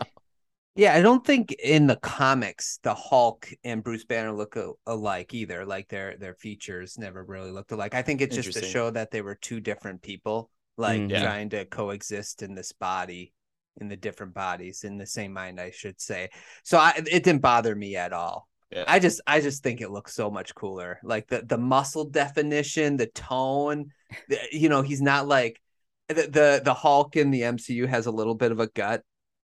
[0.75, 5.33] Yeah, I don't think in the comics the Hulk and Bruce Banner look a- alike
[5.33, 5.65] either.
[5.65, 7.93] Like their their features never really looked alike.
[7.93, 11.09] I think it's just to show that they were two different people, like Mm.
[11.11, 11.23] Yeah.
[11.23, 13.33] trying to coexist in this body,
[13.81, 16.29] in the different bodies, in the same mind, I should say.
[16.63, 18.47] So I, it didn't bother me at all.
[18.71, 18.85] Yeah.
[18.87, 20.99] I just I just think it looks so much cooler.
[21.03, 23.91] Like the the muscle definition, the tone.
[24.29, 25.61] the- you know, he's not like
[26.07, 29.03] the, the the Hulk in the MCU has a little bit of a gut,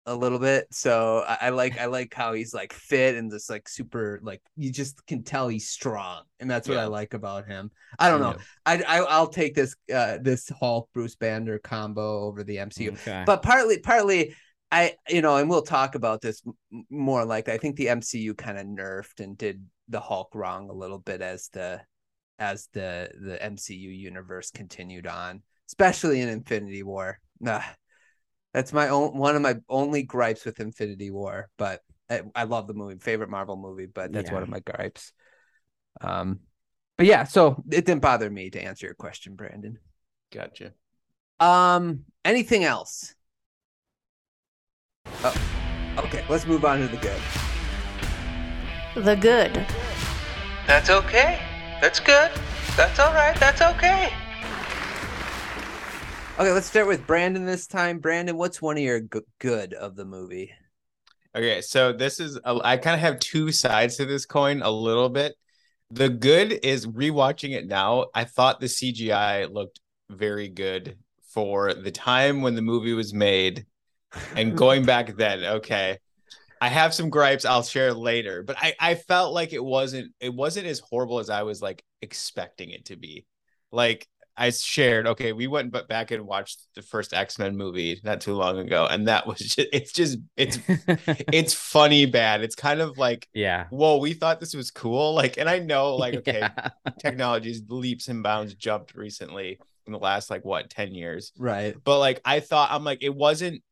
[0.06, 0.66] a little bit.
[0.70, 4.42] So I, I like I like how he's like fit and just like super like
[4.56, 7.70] you just can tell he's strong, and that's what I like about him.
[7.98, 8.36] I don't know.
[8.66, 13.22] I, I I'll take this uh this Hulk Bruce Banner combo over the MCU okay.
[13.26, 14.34] but partly partly
[14.72, 16.42] i you know and we'll talk about this
[16.90, 20.72] more like i think the mcu kind of nerfed and did the hulk wrong a
[20.72, 21.78] little bit as the
[22.38, 27.60] as the the mcu universe continued on especially in infinity war nah,
[28.52, 32.66] that's my own one of my only gripes with infinity war but i, I love
[32.66, 35.12] the movie favorite marvel movie but that's one of my gripes
[36.00, 36.40] um
[36.96, 39.78] but yeah so it didn't bother me to answer your question brandon
[40.32, 40.72] Gotcha.
[41.40, 43.14] um, anything else?
[45.22, 46.24] Oh, okay.
[46.28, 47.20] Let's move on to the good.
[48.94, 49.66] The good.
[50.66, 51.38] That's okay.
[51.80, 52.30] That's good.
[52.76, 53.38] That's all right.
[53.38, 54.12] That's okay.
[56.38, 57.98] Okay, let's start with Brandon this time.
[57.98, 60.50] Brandon, what's one of your g- good of the movie?
[61.36, 64.70] Okay, so this is a, I kind of have two sides to this coin a
[64.70, 65.34] little bit.
[65.90, 68.06] The good is rewatching it now.
[68.14, 70.96] I thought the CGI looked very good
[71.34, 73.66] for the time when the movie was made
[74.34, 75.44] and going back then.
[75.44, 75.98] Okay.
[76.62, 80.32] I have some gripes I'll share later, but I I felt like it wasn't it
[80.32, 83.26] wasn't as horrible as I was like expecting it to be.
[83.70, 85.06] Like I shared.
[85.06, 88.58] Okay, we went but back and watched the first X Men movie not too long
[88.58, 92.42] ago, and that was just it's just it's it's funny bad.
[92.42, 93.66] It's kind of like yeah.
[93.70, 95.14] whoa, we thought this was cool.
[95.14, 96.68] Like, and I know like okay, Yeah.
[96.98, 101.74] technology's leaps and bounds jumped recently in the last like what ten years, Right.
[101.84, 103.62] but like I thought I'm like it wasn't.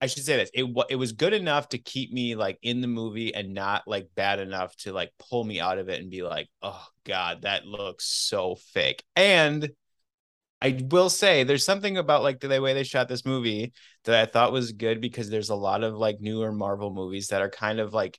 [0.00, 0.50] I should say this.
[0.54, 4.08] It it was good enough to keep me like in the movie and not like
[4.14, 7.66] bad enough to like pull me out of it and be like, oh god, that
[7.66, 9.04] looks so fake.
[9.14, 9.70] And
[10.62, 13.72] I will say there's something about like the way they shot this movie
[14.04, 17.42] that I thought was good because there's a lot of like newer Marvel movies that
[17.42, 18.18] are kind of like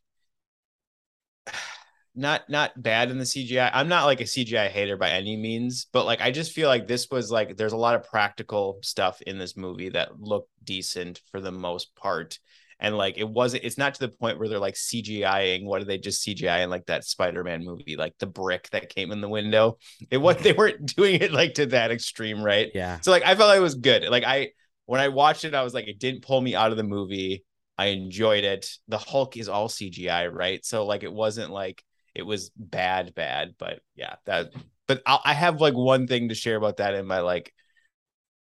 [2.15, 3.69] not not bad in the CGI.
[3.73, 6.87] I'm not like a CGI hater by any means, but like I just feel like
[6.87, 11.21] this was like there's a lot of practical stuff in this movie that looked decent
[11.31, 12.39] for the most part.
[12.79, 15.87] And like it wasn't it's not to the point where they're like CGIing what did
[15.87, 19.29] they just CGI in like that Spider-Man movie, like the brick that came in the
[19.29, 19.77] window.
[20.09, 22.69] It was they weren't doing it like to that extreme, right?
[22.73, 22.99] Yeah.
[23.01, 24.03] So like I felt like it was good.
[24.09, 24.49] Like I
[24.85, 27.45] when I watched it, I was like, it didn't pull me out of the movie.
[27.77, 28.67] I enjoyed it.
[28.89, 30.65] The Hulk is all CGI, right?
[30.65, 31.81] So like it wasn't like
[32.13, 34.51] it was bad, bad, but yeah, that.
[34.87, 37.53] But I'll, I have like one thing to share about that in my like,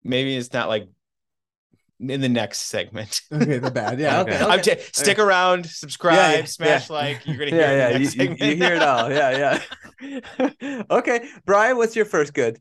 [0.05, 0.88] maybe it's not like
[1.98, 3.22] in the next segment.
[3.33, 3.98] Okay, the bad.
[3.98, 4.20] Yeah.
[4.20, 4.35] Okay.
[4.37, 4.44] Okay.
[4.44, 4.74] I'm okay.
[4.76, 6.96] t- stick around, subscribe, Yeah, yeah, smash yeah.
[6.96, 7.26] like.
[7.26, 7.96] You're gonna hear yeah, it yeah.
[7.96, 9.11] in the You, you, you hear it all.
[9.11, 9.61] Yeah,
[10.00, 10.83] yeah.
[10.90, 12.61] okay, Brian, what's your first good?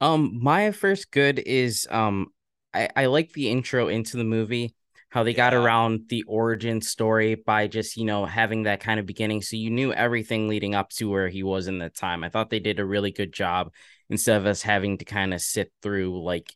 [0.00, 2.28] Um, my first good is um,
[2.74, 4.74] I I like the intro into the movie.
[5.08, 9.06] How they got around the origin story by just you know having that kind of
[9.06, 12.24] beginning, so you knew everything leading up to where he was in the time.
[12.24, 13.72] I thought they did a really good job
[14.10, 16.52] instead of us having to kind of sit through like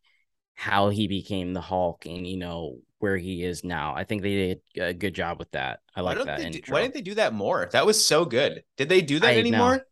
[0.55, 3.95] how he became the Hulk and you know where he is now.
[3.95, 5.81] I think they did a good job with that.
[5.97, 7.69] I like that they do- why didn't they do that more?
[7.73, 8.63] That was so good.
[8.77, 9.41] Did they do that I know.
[9.41, 9.87] anymore?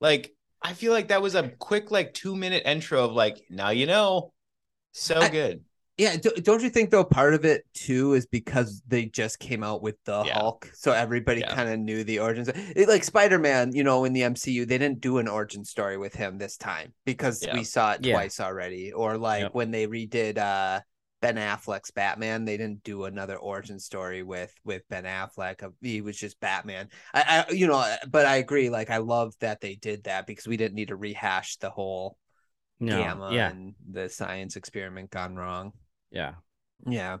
[0.00, 3.70] Like, I feel like that was a quick, like two minute intro of like, now
[3.70, 4.32] you know.
[4.92, 5.64] So I- good.
[5.96, 9.62] Yeah, do, don't you think though part of it too is because they just came
[9.62, 10.34] out with the Yeah.
[10.34, 11.54] Hulk, so everybody Yeah.
[11.54, 12.48] kind of knew the origins.
[12.48, 15.96] It, like Spider Man, you know, in the MCU, they didn't do an origin story
[15.96, 17.54] with him this time because Yeah.
[17.54, 18.14] we saw it Yeah.
[18.14, 18.92] twice already.
[18.92, 19.54] Or like Yep.
[19.54, 20.80] when they redid uh
[21.20, 25.62] Ben Affleck's Batman, they didn't do another origin story with with Ben Affleck.
[25.62, 26.88] Uh, He was just Batman.
[27.14, 28.68] I, I you know, but I agree.
[28.68, 32.18] Like I love that they did that because we didn't need to rehash the whole
[32.80, 35.72] no, gamma yeah, and the science experiment gone wrong.
[36.14, 36.34] Yeah,
[36.86, 37.18] Yeah.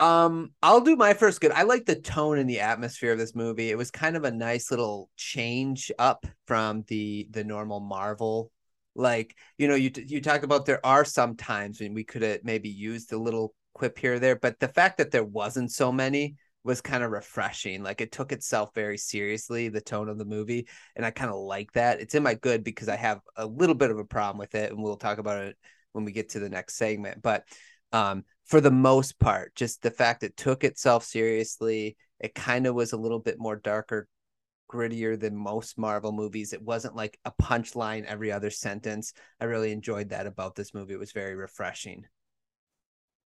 [0.00, 1.52] Um, I'll do my first good.
[1.52, 3.70] I like the tone and the atmosphere of this movie.
[3.70, 8.50] It was kind of a nice little change up from the the normal Marvel.
[8.96, 12.40] Like, you know, you you talk about there are some times when we could have
[12.44, 15.92] maybe used a little quip here or there, but the fact that there wasn't so
[15.92, 17.82] many was kind of refreshing.
[17.82, 21.36] Like it took itself very seriously, the tone of the movie, and I kind of
[21.36, 22.00] like that.
[22.00, 24.70] It's in my good because I have a little bit of a problem with it,
[24.72, 25.56] and we'll talk about it
[25.94, 27.22] when we get to the next segment.
[27.22, 27.44] But
[27.92, 32.74] um, for the most part, just the fact it took itself seriously, it kind of
[32.74, 34.08] was a little bit more darker,
[34.70, 36.52] grittier than most Marvel movies.
[36.52, 39.12] It wasn't like a punchline every other sentence.
[39.40, 40.94] I really enjoyed that about this movie.
[40.94, 42.04] It was very refreshing.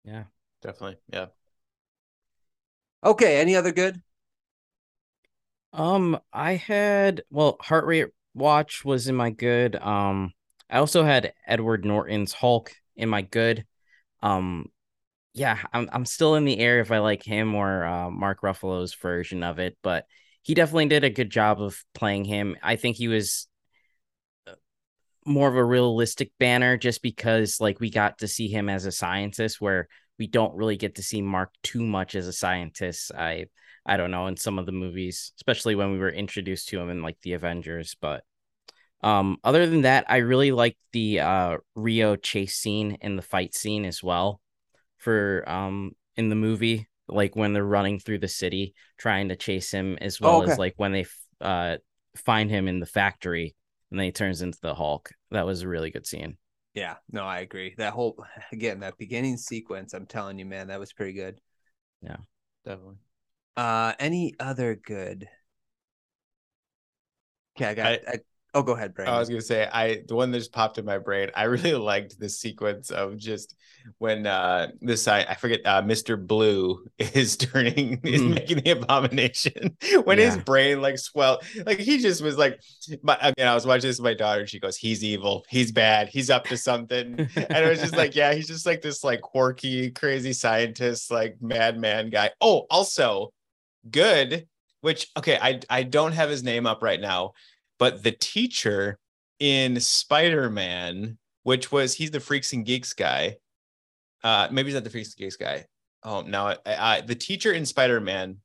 [0.04, 0.24] yeah.
[0.62, 0.98] Definitely.
[1.12, 1.28] Yeah.
[3.04, 4.02] Okay, any other good?
[5.74, 9.76] Um, I had well, heart rate watch was in my good.
[9.76, 10.34] Um,
[10.70, 13.66] I also had Edward Norton's Hulk in my good.
[14.22, 14.72] Um,
[15.34, 18.96] yeah, I'm I'm still in the air if I like him or uh, Mark Ruffalo's
[18.96, 20.06] version of it, but
[20.42, 22.56] he definitely did a good job of playing him.
[22.64, 23.48] I think he was
[24.48, 24.54] uh,
[25.26, 28.92] more of a realistic banner just because like we got to see him as a
[28.92, 33.12] scientist where we don't really get to see Mark too much as a scientist.
[33.14, 33.48] I
[33.86, 36.90] I don't know in some of the movies, especially when we were introduced to him
[36.90, 37.96] in like the Avengers.
[38.00, 38.24] But
[39.06, 43.56] um, other than that, I really like the uh Rio chase scene and the fight
[43.56, 44.42] scene as well
[44.98, 49.72] for um in the movie, like when they're running through the city trying to chase
[49.72, 50.60] him, as well as okay.
[50.60, 51.78] like when they f- uh
[52.18, 53.56] find him in the factory
[53.92, 55.12] and then he turns into the Hulk.
[55.32, 56.38] That was a really good scene.
[56.74, 57.74] Yeah, no, I agree.
[57.78, 61.40] That whole again, that beginning sequence, I'm telling you, man, that was pretty good.
[62.02, 62.18] Yeah,
[62.66, 62.98] definitely.
[63.58, 65.30] Uh any other good?
[67.56, 68.20] Okay, I got I- I,
[68.56, 69.14] oh go ahead, Brandon.
[69.14, 71.30] I was gonna say I the one that just popped in my brain.
[71.36, 73.56] I really liked the sequence of just
[74.00, 76.18] when uh this I, I forget uh Mr.
[76.20, 78.34] Blue is turning is Mm.
[78.34, 82.60] making the abomination when his brain like swell like he just was like
[83.04, 85.72] my again I was watching this with my daughter and she goes he's evil he's
[85.72, 89.04] bad he's up to something and it was just like yeah he's just like this
[89.04, 93.32] like quirky crazy scientist like madman guy oh also
[93.92, 94.48] good
[94.82, 97.34] which okay I I don't have his name up right now
[97.80, 99.00] but the teacher
[99.40, 103.38] in Spider-Man, which was he's the Freaks and Geeks guy.
[104.24, 105.66] Uh, maybe he's not the Freaks and Geeks guy.
[106.04, 108.38] Oh, no, I, I, the teacher in Spider-Man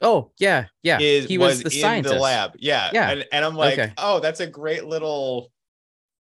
[0.00, 0.98] Oh yeah, yeah.
[1.00, 2.14] is he was, was, the in scientist.
[2.14, 2.52] the lab.
[2.58, 3.10] Yeah, Yeah.
[3.10, 3.92] And, and I'm like, Okay.
[3.98, 5.52] oh, that's a great little.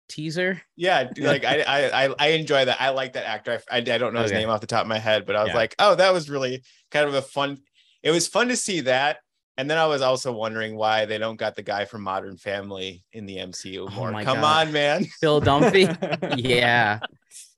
[0.09, 0.62] Teaser.
[0.74, 2.81] Yeah, like I, I I enjoy that.
[2.81, 3.61] I like that actor.
[3.70, 4.40] I, I, I don't know his Okay.
[4.40, 5.57] name off the top of my head, but I was Yeah.
[5.57, 7.59] like, oh, that was really kind of a fun.
[8.03, 9.18] It was fun to see that,
[9.59, 13.05] and then I was also wondering why they don't got the guy from Modern Family
[13.12, 14.12] in the MCU Oh more.
[14.12, 14.68] my Come God.
[14.68, 15.05] on, man.
[15.21, 16.37] Phil Dunphy.
[16.37, 17.01] yeah.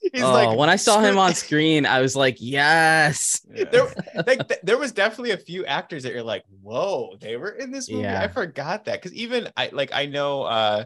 [0.01, 3.47] He's oh, like, when I saw him on screen, I was like, yes.
[3.71, 3.87] there,
[4.27, 7.71] like th- there was definitely a few actors that you're like, whoa, they were in
[7.71, 8.05] this movie.
[8.05, 8.23] Yeah.
[8.23, 10.85] I forgot that because even I like I know uh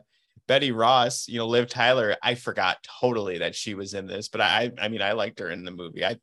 [0.48, 2.16] Betty Ross, you know, Liv Tyler.
[2.24, 5.50] I forgot totally that she was in this, but I I mean I liked her
[5.50, 6.05] in the movie.
[6.05, 6.18] I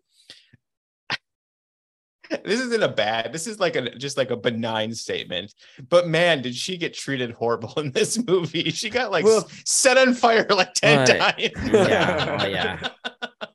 [2.44, 5.54] this isn't a bad this is like a just like a benign statement
[5.90, 9.98] but man did she get treated horrible in this movie she got like Well- set
[9.98, 11.54] on fire like 10 Right.
[11.56, 12.90] times Yeah, oh, yeah.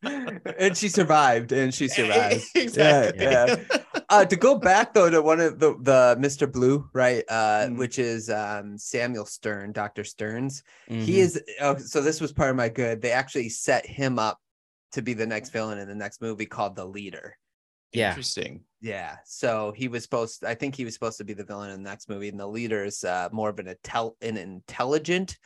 [0.59, 2.45] and she survived, and she survived.
[2.55, 3.57] exactly Yeah,
[4.09, 6.51] uh, to go back though to one of the the Mr.
[6.51, 7.25] Blue, right?
[7.29, 7.79] Uh, Mm.
[7.79, 10.63] which is um Samuel Stern, Doctor Sterns.
[10.91, 11.03] Mhm.
[11.03, 11.41] He is.
[11.61, 13.01] Oh, so this was part of my good.
[13.03, 14.39] They actually set him up
[14.93, 17.37] to be the next villain in the next movie called The Leader.
[17.93, 18.11] Yeah.
[18.11, 19.17] interesting Yeah.
[19.25, 20.45] So he was supposed.
[20.45, 22.47] I think he was supposed to be the villain in the next movie, and the
[22.47, 25.37] leader is uh, more of an intel, an intelligent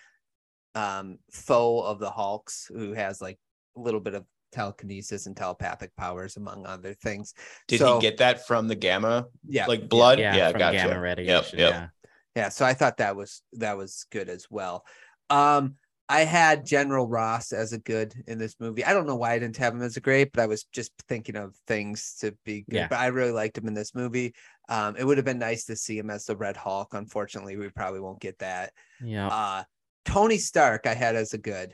[0.75, 3.39] um foe of the Hulks who has like
[3.77, 7.33] a little bit of telekinesis and telepathic powers among other things.
[7.67, 9.67] did So- he get that from the gamma Yeah.
[9.67, 11.53] like blood yeah, yeah, from gotcha gamma yep, yep.
[11.53, 11.89] Yeah.
[12.37, 14.85] yeah so i thought that was that was good as well
[15.31, 15.77] um
[16.11, 19.39] i had general ross as a good in this movie i don't know why i
[19.39, 22.63] didn't have him as a great but i was just thinking of things to be
[22.69, 22.89] good Yeah.
[22.89, 24.35] but i really liked him in this movie
[24.69, 27.69] um it would have been nice to see him as the red hulk unfortunately we
[27.71, 29.29] probably won't get that Yeah.
[29.29, 29.63] uh
[30.05, 31.73] tony stark i had as a good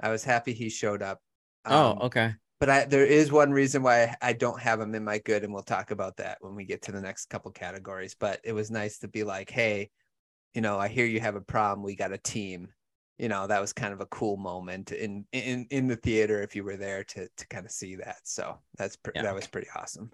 [0.00, 1.20] i was happy he showed up
[1.66, 2.34] oh, Um, okay.
[2.60, 5.42] but I there is one reason why I- I don't have him in my good,
[5.44, 8.14] and we'll talk about that when we get to the next couple categories.
[8.18, 9.90] But it was nice to be like, hey,
[10.54, 11.84] you know, I hear you have a problem.
[11.84, 12.68] We got a team.
[13.18, 16.54] You know, that was kind of a cool moment in in in the theater if
[16.54, 18.20] you were there to to kind of see that.
[18.24, 19.22] So that's pre- Yeah.
[19.22, 20.12] that was pretty awesome.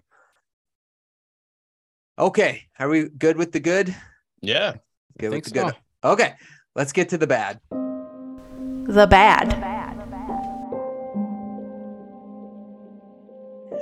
[2.17, 3.93] Okay, are we good with the good?
[4.41, 4.75] yeah
[5.19, 5.75] Good with think the good.
[6.03, 6.33] Okay,
[6.75, 7.59] let's get to the bad.
[7.69, 9.61] The bad.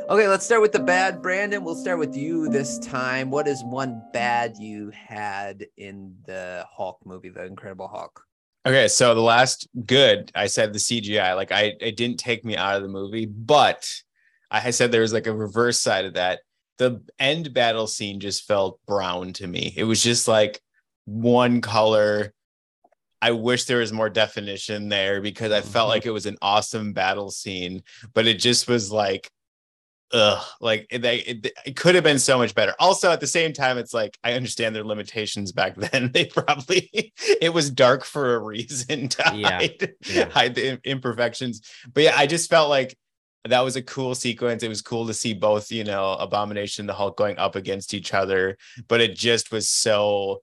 [0.10, 1.22] Okay, let's start with the bad.
[1.22, 3.30] Brandon, we'll start with you this time.
[3.32, 8.22] What is one bad you had in the Hulk movie, The Incredible Hulk?
[8.66, 12.56] Okay, so the last good, I said the CGI, like I it didn't take me
[12.56, 13.90] out of the movie, but
[14.50, 16.40] I said there was like a reverse side of that.
[16.78, 19.74] The end battle scene just felt brown to me.
[19.76, 20.62] It was just like
[21.06, 22.34] one color.
[23.22, 25.90] I wish there was more definition there because I felt Mhm.
[25.90, 29.30] like it was an awesome battle scene, but it just was like
[30.14, 32.74] ugh, like they, it, it could have been so much better.
[32.80, 36.12] Also, at the same time, it's like I understand their limitations back then.
[36.14, 40.30] They probably it was dark for a reason to Yeah, hide, yeah.
[40.30, 41.62] hide the imperfections.
[41.92, 42.96] But yeah, I just felt like
[43.46, 44.64] that was a cool sequence.
[44.64, 47.94] It was cool to see both, you know, Abomination, and the Hulk going up against
[47.94, 50.42] each other, but it just was so.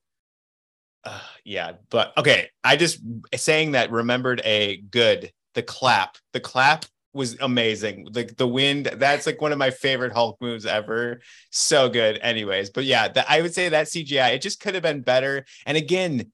[1.02, 2.50] Uh, yeah, but okay.
[2.62, 3.00] I just
[3.34, 6.16] saying that remembered a good the clap.
[6.32, 8.08] The clap was amazing.
[8.12, 11.20] Like the wind, that's like one of my favorite Hulk moves ever.
[11.50, 12.18] So good.
[12.22, 15.44] Anyways, but yeah, that I would say that CGI, it just could have been better.
[15.66, 16.30] And again,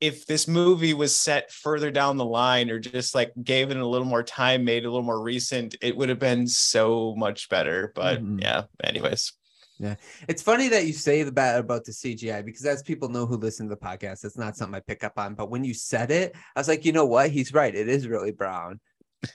[0.00, 3.86] if this movie was set further down the line or just like gave it a
[3.86, 7.48] little more time, made it a little more recent, it would have been so much
[7.48, 7.92] better.
[7.94, 8.40] But Mhm.
[8.42, 9.32] yeah, anyways.
[9.78, 9.96] Yeah.
[10.28, 13.36] It's funny that you say the bad about the CGI because as people know who
[13.36, 15.34] listen to the podcast, it's not something I pick up on.
[15.34, 17.30] But when you said it, I was like, you know what?
[17.30, 17.74] He's right.
[17.74, 18.80] It is really brown.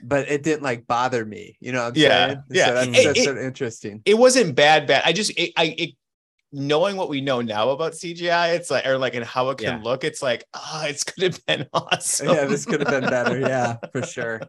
[0.04, 1.58] But it didn't like bother me.
[1.62, 2.43] You know what I'm Yeah, saying?
[2.52, 2.65] yeah.
[2.67, 4.02] So that's, It- that's it- sort of interesting.
[4.06, 5.04] It wasn't bad, bad.
[5.06, 5.89] I just it, I it
[6.52, 9.78] knowing what we know now about CGI, it's like or like and how it can
[9.78, 9.84] Yeah.
[9.84, 12.30] look, it's like, oh, it's could have been awesome.
[12.30, 13.39] Yeah, this could have been better.
[13.39, 14.41] Yeah, for sure.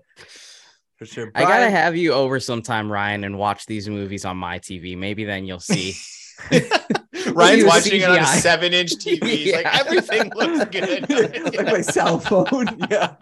[0.97, 1.31] For sure.
[1.35, 4.97] I gotta have you over sometime, Ryan, and watch these movies on my TV.
[4.99, 5.95] Maybe then you'll see.
[7.33, 9.25] Ryan's Use watching it on a seven inch TV.
[9.29, 11.09] He's like, everything looks good.
[11.57, 12.67] like my cell phone.
[12.91, 13.15] Yeah.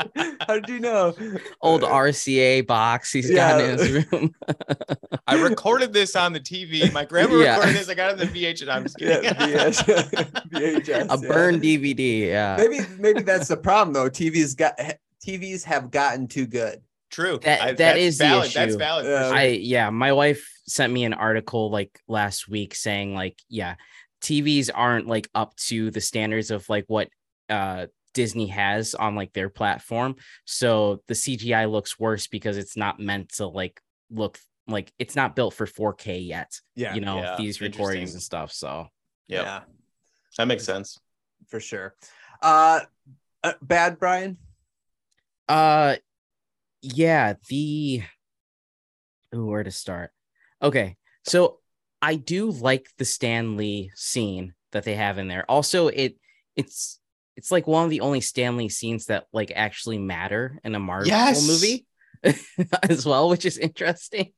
[0.46, 1.14] How did you know?
[1.60, 4.34] Old uh, RCA box he's got in his room.
[5.26, 6.92] I recorded this on the TV.
[6.92, 7.56] My grandma Yeah.
[7.56, 7.88] recorded this.
[7.88, 8.62] I got it on the VH.
[8.62, 9.36] And I'm just Yeah, kidding.
[9.36, 10.30] VHS.
[10.50, 11.28] VHS, A yeah.
[11.32, 12.26] burned DVD.
[12.28, 12.56] Yeah.
[12.58, 14.08] Maybe maybe that's the problem though.
[14.10, 14.78] TV's got
[15.26, 16.80] TVs have gotten too good.
[17.10, 17.38] True.
[17.42, 18.50] That- I- that that's is the valid.
[18.52, 19.04] That's valid.
[19.06, 19.28] for Yeah.
[19.28, 19.36] sure.
[19.36, 23.76] I yeah, my wife sent me an article like last week saying like yeah,
[24.20, 27.08] TVs aren't like up to the standards of like what
[27.48, 30.16] uh Disney has on like their platform.
[30.46, 35.36] So the CGI looks worse because it's not meant to like look like it's not
[35.36, 36.58] built for 4K yet.
[36.74, 36.94] Yeah.
[36.94, 38.52] you know, Yeah, these recordings and stuff.
[38.52, 38.88] So
[39.28, 39.44] Yep.
[39.44, 39.60] Yeah,
[40.38, 40.98] That makes sense.
[41.48, 41.94] for sure.
[42.42, 42.80] Uh,
[43.44, 44.38] uh bad Brian.
[45.48, 45.96] uh
[46.82, 48.02] yeah, the
[49.34, 50.10] Ooh, where to start?
[50.62, 50.96] Okay.
[51.24, 51.58] So
[52.00, 55.44] I do like the Stan Lee scene that they have in there.
[55.48, 56.16] Also, it
[56.54, 57.00] it's
[57.36, 60.80] it's like one of the only Stan Lee scenes that like actually matter in a
[60.80, 61.46] Marvel Yes.
[61.46, 61.86] movie
[62.88, 64.32] as well, which is interesting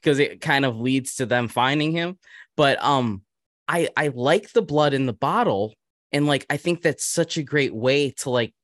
[0.00, 2.18] because it kind of leads to them finding him.
[2.56, 3.22] But um
[3.68, 5.74] I I like the blood in the bottle
[6.12, 8.54] and like I think that's such a great way to like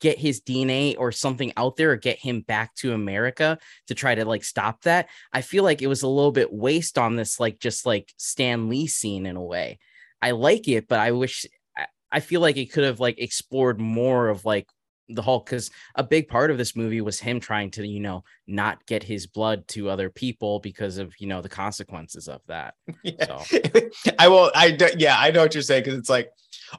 [0.00, 4.14] get his DNA or something out there or get him back to America to try
[4.14, 5.08] to like stop that.
[5.32, 8.68] I feel like it was a little bit waste on this like just like Stan
[8.68, 9.78] Lee scene in a way.
[10.20, 11.46] I like it, but I wish
[12.10, 14.68] I, feel like it could have like explored more of like
[15.10, 18.24] the Hulk because a big part of this movie was him trying to, you know,
[18.46, 22.74] not get his blood to other people because of, you know, the consequences of that.
[23.02, 23.42] Yeah.
[24.18, 24.50] I will.
[24.54, 26.30] I do, yeah, I know what you're saying because it's like,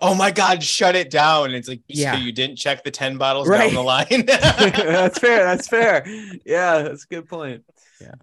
[0.02, 1.46] oh my god, shut it down.
[1.48, 2.14] And it's like, Yeah.
[2.14, 3.66] so you didn't check the ten bottles Right.
[3.66, 4.08] down the line.
[4.28, 5.44] that's fair.
[5.46, 6.04] That's fair.
[6.46, 7.64] Yeah, that's a good point.
[8.00, 8.14] Yeah.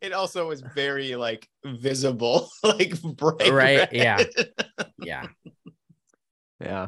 [0.00, 3.88] It also was very like visible, like bright Right, red.
[3.92, 4.22] yeah.
[5.02, 5.26] Yeah.
[6.60, 6.86] Yeah.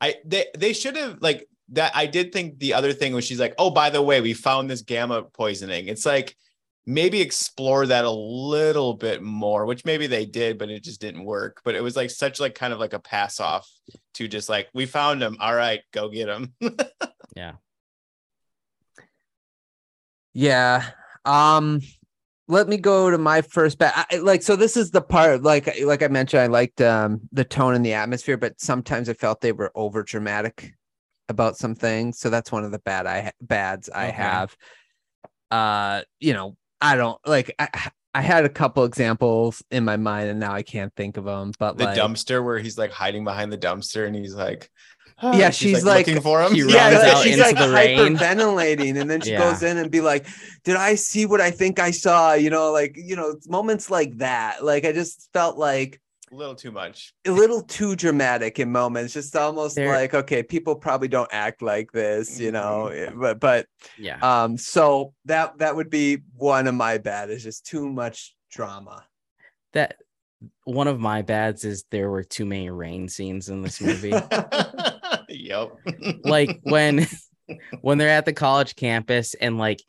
[0.00, 1.92] I they they should have like that.
[1.94, 4.70] I did think the other thing was she's like, oh, by the way, we found
[4.70, 5.88] this gamma poisoning.
[5.88, 6.36] It's like
[6.84, 11.24] maybe explore that a little bit more, which maybe they did, but it just didn't
[11.24, 11.60] work.
[11.64, 13.68] But it was like such like kind of like a pass off
[14.14, 15.36] to just like we found him.
[15.40, 16.52] All right, go get him.
[17.36, 17.52] Yeah.
[20.34, 20.84] Yeah.
[21.24, 21.80] Um
[22.48, 23.92] let me go to my first bet.
[23.96, 27.44] I, like so this is the part like like I mentioned I liked um the
[27.44, 30.72] tone and the atmosphere but sometimes I felt they were over dramatic
[31.28, 32.18] about some things.
[32.18, 34.12] So that's one of the bad I bads I Okay.
[34.12, 34.56] have.
[35.50, 40.28] Uh you know, I don't like I I had a couple examples in my mind
[40.28, 43.24] and now I can't think of them but the like dumpster where he's like hiding
[43.24, 44.70] behind the dumpster and he's like,
[45.22, 46.54] Yeah, she's like- looking for him.
[46.54, 48.16] He yeah, runs out she's into like the rain.
[48.16, 49.38] hyperventilating, and then she Yeah.
[49.50, 50.26] goes in and be like,
[50.64, 54.16] "Did I see what I think I saw?" You know, like you know, moments like
[54.18, 54.64] that.
[54.64, 56.00] Like I just felt like
[56.30, 57.12] a little too much.
[57.26, 59.12] a little too dramatic in moments.
[59.12, 62.90] Just almost There- like, okay, people probably don't act like this, you know.
[63.14, 63.66] But but
[63.98, 64.18] Yeah.
[64.22, 67.30] um, so that that would be one of my bad.
[67.30, 69.04] Is just too much drama.
[69.74, 69.96] that
[70.64, 74.10] one of my bads is there were too many rain scenes in this movie.
[75.42, 75.72] yep.
[76.24, 77.06] like when
[77.82, 79.82] when they're at the college campus and like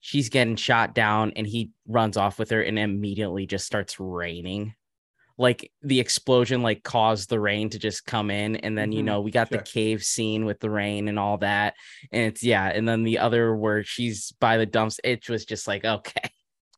[0.00, 4.74] she's getting shot down and he runs off with her and immediately just starts raining.
[5.36, 9.06] Like the explosion like caused the rain to just come in and then you Mhm,
[9.06, 9.58] know we got sure.
[9.58, 11.74] the cave scene with the rain and all that
[12.12, 15.66] and it's yeah and then the other where she's by the dumps it was just
[15.66, 16.30] like okay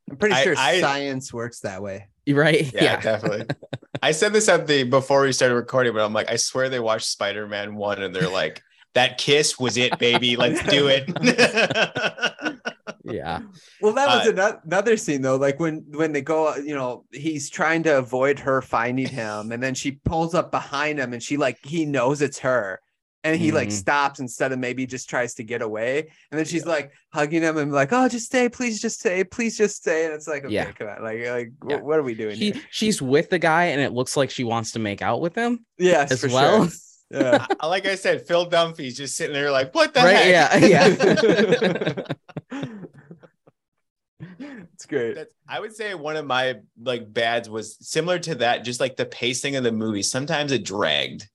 [0.09, 2.07] I'm pretty I- sure I- science works that way.
[2.27, 3.45] right yeah, definitely.
[4.01, 6.79] I said this at the before we started recording, but I'm like, I swear they
[6.79, 8.61] watched Spider Man one and they're like,
[8.93, 10.35] that kiss was it, baby.
[10.35, 11.05] Let's do it.
[13.03, 13.39] yeah
[13.81, 15.35] Well, that was Uh, ano- another scene though.
[15.37, 19.61] Like when when they go, you know, he's trying to avoid her finding him, and
[19.61, 22.79] then she pulls up behind him, and she like he knows it's her,
[23.27, 23.73] and he like Mhm.
[23.73, 25.99] stops instead of maybe just tries to get away,
[26.31, 29.57] and then she's like hugging him and like, oh, just stay, please, just stay, please,
[29.57, 30.71] just stay, and it's like, okay, Yeah.
[30.71, 31.81] come on, like like Yeah.
[31.81, 32.61] what are we doing she here?
[32.71, 35.65] she's with the guy and it looks like she wants to make out with him
[35.77, 36.63] Yes, as for well.
[36.69, 36.73] Sure.
[37.09, 37.45] Yeah.
[37.63, 40.61] Like I said, Phil Dunphy's just sitting there like, what the right heck?
[40.61, 40.85] yeah
[41.79, 42.03] yeah
[44.73, 45.15] it's great.
[45.15, 48.95] That's, I would say one of my like bads was similar to that, just like
[48.97, 50.03] the pacing of the movie.
[50.03, 51.27] Sometimes it dragged.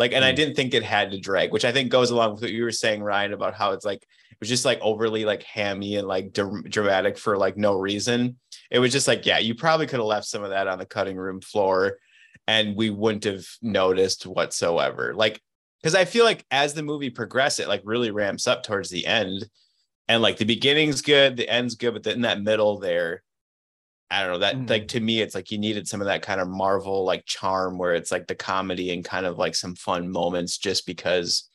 [0.00, 0.36] Like, and I Mm.
[0.36, 2.72] didn't think it had to drag, which I think goes along with what you were
[2.72, 6.32] saying, Ryan, about how it's like it was just like overly like hammy and like
[6.32, 8.38] dr- dramatic for like no reason.
[8.70, 10.86] It was just like, yeah, you probably could have left some of that on the
[10.86, 11.98] cutting room floor
[12.48, 15.12] and we wouldn't have noticed whatsoever.
[15.14, 15.42] Like,
[15.82, 19.04] because I feel like as the movie progresses, it like really ramps up towards the
[19.06, 19.44] end.
[20.08, 23.22] And like the beginning's good, the end's good, but then in that middle there,
[24.10, 24.70] I don't know that Mhm.
[24.70, 27.78] like to me, it's like you needed some of that kind of Marvel like charm
[27.78, 31.48] where it's like the comedy and kind of like some fun moments just because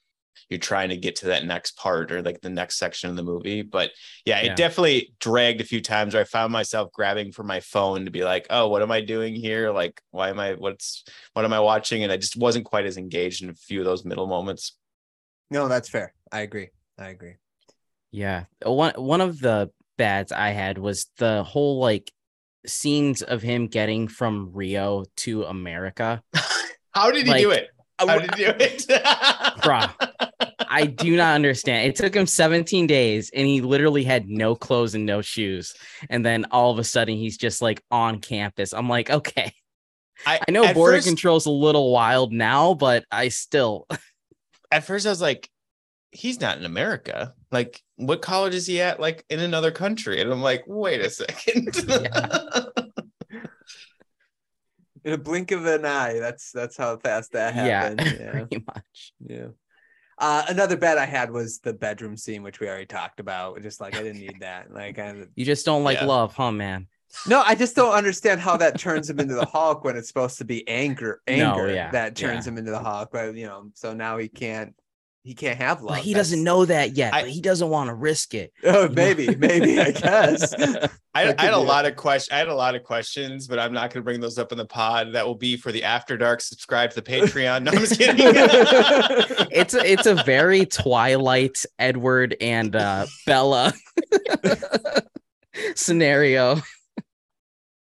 [0.50, 3.24] you're trying to get to that next part or like the next section of the
[3.24, 3.64] movie.
[3.64, 3.92] But
[4.26, 8.06] yeah, it definitely dragged a few times where I found myself grabbing for my phone
[8.06, 9.72] to be like, oh, what am I doing here?
[9.72, 11.04] Like, why am I what's
[11.34, 12.04] what am I watching?
[12.04, 14.78] And I just wasn't quite as engaged in a few of those middle moments.
[15.50, 16.14] No, that's fair.
[16.32, 16.70] I agree.
[16.98, 17.36] I agree.
[18.12, 18.46] Yeah.
[18.64, 22.12] One one of the bads I had was the whole like
[22.68, 26.24] scenes of him getting from Rio to America.
[26.92, 27.70] How did he Like, uh, do it?
[28.00, 28.86] How did you do it?
[29.62, 29.92] Bruh.
[30.68, 31.88] I do not understand.
[31.88, 35.74] It took him 17 days and he literally had no clothes and no shoes.
[36.10, 38.74] And then all of a sudden he's just like on campus.
[38.74, 39.54] I'm like, okay.
[40.26, 43.88] I, I know border first, control's a little wild now, but I still
[44.72, 45.50] at first I was like,
[46.16, 47.34] he's not in America.
[47.52, 49.00] Like, what college is he at?
[49.00, 50.22] Like in another country.
[50.22, 51.76] And I'm like, wait a second.
[55.04, 56.20] in a blink of an eye.
[56.20, 58.02] That's that's how fast that happened.
[58.02, 58.32] Yeah, yeah.
[58.32, 59.14] pretty much.
[59.26, 59.48] Yeah.
[60.18, 63.62] Uh, another bet I had was the bedroom scene, which we already talked about.
[63.62, 64.68] Just like I didn't need that.
[64.74, 66.06] Like I, you just don't like yeah.
[66.06, 66.88] love, huh, man?
[67.28, 70.38] No, I just don't understand how that turns him into the Hulk when it's supposed
[70.40, 72.52] to be anger, anger no, yeah, that turns yeah.
[72.52, 73.10] him into the Hulk.
[73.12, 74.76] But you know, so now he can't
[75.26, 75.96] he can't have love.
[75.96, 76.30] But he That's...
[76.30, 77.12] doesn't know that yet.
[77.12, 78.54] I, but he doesn't want to risk it.
[78.64, 80.54] Oh, maybe, maybe I guess.
[81.14, 82.34] I, I, had a lot of questions.
[82.34, 84.58] I had a lot of questions, but I'm not going to bring those up in
[84.58, 85.14] the pod.
[85.14, 86.42] That will be for the After Dark.
[86.42, 87.64] Subscribe to the Patreon.
[87.64, 88.18] No, I'm just kidding.
[89.52, 93.74] it's a, it's a very Twilight Edward and uh, Bella
[95.76, 96.62] scenario.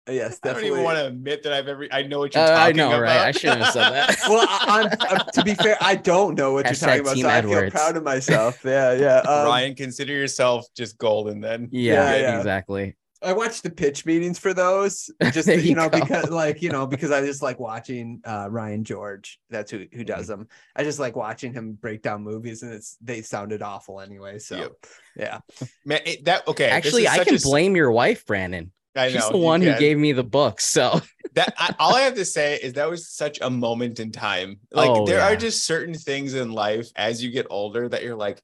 [0.09, 0.49] Yes, definitely.
[0.49, 1.87] I don't even want to admit that I've ever.
[1.91, 2.69] I know what you're uh, talking about.
[2.69, 3.03] I know, about.
[3.03, 3.21] right?
[3.21, 4.19] I shouldn't have said that.
[4.29, 7.45] well, I, I'm, to be fair, I don't know what Hashtag you're talking about.
[7.45, 8.65] So I feel proud of myself.
[8.65, 9.19] Yeah, yeah.
[9.19, 11.69] Um, Ryan, consider yourself just golden then.
[11.71, 12.39] Yeah, yeah, yeah.
[12.39, 12.97] exactly.
[13.21, 16.01] I watched the pitch meetings for those, just you, you, know, go.
[16.01, 19.41] because like you know, because I just like watching uh, Ryan George.
[19.51, 20.41] That's who who does mm-hmm.
[20.41, 20.49] them.
[20.77, 24.39] I just like watching him break down movies, and it's they sounded awful anyway.
[24.39, 24.73] So yep.
[25.17, 25.39] yeah,
[25.85, 26.69] man, it, that okay.
[26.69, 27.41] Actually, I can a...
[27.41, 28.73] blame your wife, Brandon.
[28.99, 30.61] I She's know, the one who gave me the book.
[30.61, 31.01] So
[31.35, 34.59] that I, all I have to say is that was such a moment in time.
[34.73, 35.29] Like oh, there yeah.
[35.29, 38.43] are just certain things in life as you get older that you're like,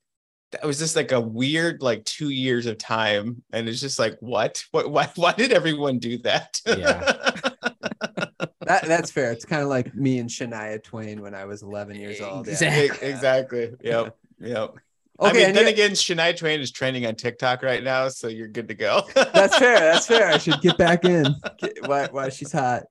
[0.52, 4.16] that was just like a weird like two years of time, and it's just like,
[4.20, 4.64] what?
[4.70, 4.90] What?
[4.90, 5.10] Why?
[5.16, 6.60] Why did everyone do that?
[6.64, 7.00] Yeah.
[8.60, 9.32] that that's fair.
[9.32, 12.48] It's kind of like me and Shania Twain when I was 11 years old.
[12.48, 13.08] Exactly.
[13.08, 13.14] Yeah.
[13.14, 13.72] Exactly.
[13.82, 14.16] Yep.
[14.40, 14.76] Yep.
[15.20, 18.48] Okay, I mean, then again, Shania Twain is trending on TikTok right now, so you're
[18.48, 19.02] good to go.
[19.14, 19.78] that's fair.
[19.78, 20.26] That's fair.
[20.26, 21.26] I should get back in.
[21.58, 22.08] Get, why?
[22.10, 22.84] Why she's hot?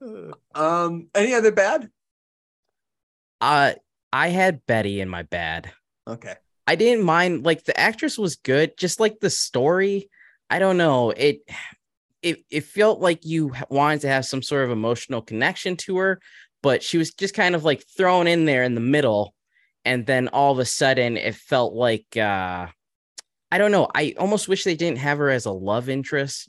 [0.54, 1.08] Um.
[1.14, 1.88] Any other bad?
[3.40, 3.72] Uh,
[4.12, 5.72] I had Betty in my bad.
[6.06, 6.34] Okay.
[6.66, 7.44] I didn't mind.
[7.44, 8.76] Like the actress was good.
[8.76, 10.10] Just like the story.
[10.50, 11.10] I don't know.
[11.10, 11.40] It.
[12.22, 16.20] It, it felt like you wanted to have some sort of emotional connection to her,
[16.62, 19.33] but she was just kind of like thrown in there in the middle
[19.84, 22.66] and then all of a sudden it felt like uh
[23.50, 23.88] I don't know.
[23.94, 26.48] I almost wish they didn't have her as a love interest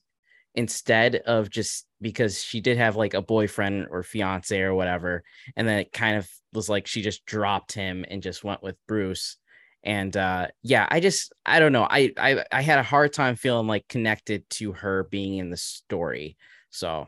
[0.55, 5.23] instead of just because she did have like a boyfriend or fiance or whatever.
[5.55, 8.75] And then it kind of was like she just dropped him and just went with
[8.88, 9.38] Bruce.
[9.83, 11.88] And uh yeah, I just I don't know.
[11.89, 15.57] I I I had a hard time feeling like connected to her being in the
[15.57, 16.38] story.
[16.71, 17.07] So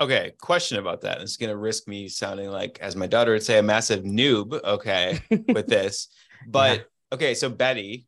[0.00, 1.20] Okay, question about that.
[1.20, 4.62] It's going to risk me sounding like, as my daughter would say, a massive noob.
[4.62, 5.18] Okay,
[5.48, 6.08] with this,
[6.46, 6.84] but yeah.
[7.12, 8.06] okay, so Betty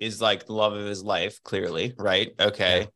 [0.00, 2.32] is like the love of his life, clearly, right?
[2.40, 2.80] Okay.
[2.80, 2.86] Yeah.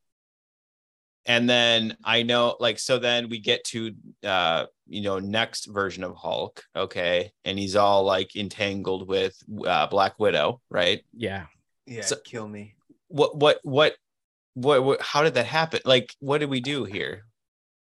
[1.24, 3.92] And then I know, like, so then we get to,
[4.24, 9.86] uh, you know, next version of Hulk, okay, and he's all like entangled with uh,
[9.86, 11.04] Black Widow, right?
[11.12, 11.46] Yeah.
[11.86, 12.02] Yeah.
[12.02, 12.74] So, kill me.
[13.06, 13.36] What?
[13.36, 13.60] What?
[13.62, 13.94] What?
[14.54, 14.82] What?
[14.82, 15.00] What?
[15.00, 15.80] How did that happen?
[15.84, 17.24] Like, what did we do here?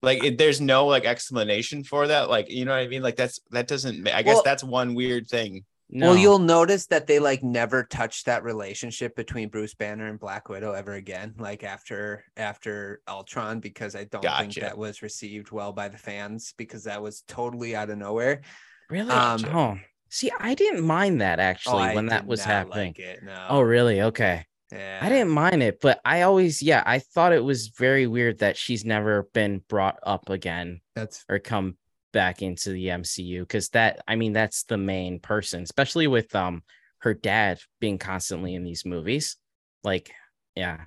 [0.03, 3.03] Like it, there's no like explanation for that like you know what i mean?
[3.03, 5.65] Like that's that doesn't i guess well, that's one weird thing.
[5.95, 6.09] No.
[6.09, 10.49] well you'll notice that they like never touched that relationship between bruce banner and black
[10.49, 14.41] widow ever again like after after ultron because i don't gotcha.
[14.41, 18.41] think that was received well by the fans because that was totally out of nowhere.
[18.89, 19.11] Really?
[19.11, 19.79] Um oh.
[20.09, 23.47] See i didn't mind that actually oh, when that was happening like it, no.
[23.51, 24.01] oh really?
[24.01, 24.99] Okay yeah.
[25.01, 28.57] I didn't mind it, but I always, yeah, I thought it was very weird that
[28.57, 30.81] she's never been brought up again.
[30.95, 31.77] That's or come
[32.12, 36.62] back into the MCU because that, I mean, that's the main person, especially with um
[36.99, 39.37] her dad being constantly in these movies.
[39.85, 40.11] Like,
[40.55, 40.79] yeah.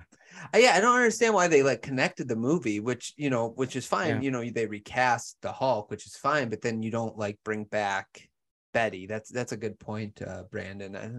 [0.54, 3.76] Uh, yeah, I don't understand why they like connected the movie, which you know, which
[3.76, 4.16] is fine.
[4.16, 4.20] Yeah.
[4.22, 7.64] You know, they recast the Hulk, which is fine, but then you don't like bring
[7.64, 8.28] back
[8.74, 9.06] Betty.
[9.06, 10.96] That's that's a good point, uh, Brandon.
[10.96, 11.10] I,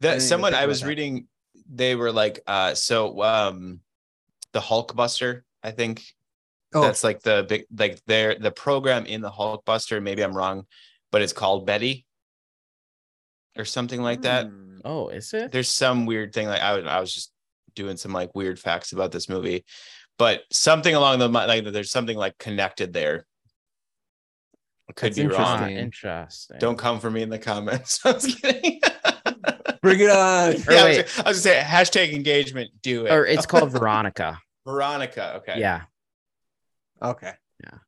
[0.00, 0.88] that I someone I was that.
[0.88, 1.26] reading
[1.68, 3.80] they were like uh so um
[4.52, 6.02] the Hulkbuster, I think.
[6.72, 6.82] Oh.
[6.82, 10.66] That's like the big like their the program in the Hulkbuster, maybe I'm wrong,
[11.10, 12.06] but it's called Betty
[13.56, 14.46] or something like that.
[14.46, 14.78] Hmm.
[14.84, 15.52] Oh, is it?
[15.52, 17.32] There's some weird thing like I was I was just
[17.74, 19.64] doing some like weird facts about this movie,
[20.18, 23.26] but something along the like there's something like connected there.
[24.94, 25.70] could That's be wrong.
[25.70, 26.58] Interesting.
[26.60, 28.00] Don't come for me in the comments.
[28.04, 28.80] I was kidding.
[29.82, 30.52] Bring it on.
[30.70, 32.70] yeah, I was, I was, gonna say hashtag engagement.
[32.82, 33.12] Do it.
[33.12, 34.38] Or it's called Veronica.
[34.66, 35.36] Veronica.
[35.36, 35.58] Okay.
[35.58, 35.82] Yeah.
[37.02, 37.32] Okay.
[37.64, 37.78] Yeah.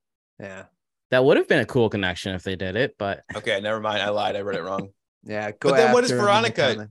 [0.40, 0.64] Yeah.
[1.11, 4.03] That would have been a cool connection if they did it, but Okay, never mind.
[4.03, 4.34] I lied.
[4.34, 4.88] I read it wrong.
[5.24, 5.70] Yeah, go.
[5.70, 6.88] But then what is after the Veronica?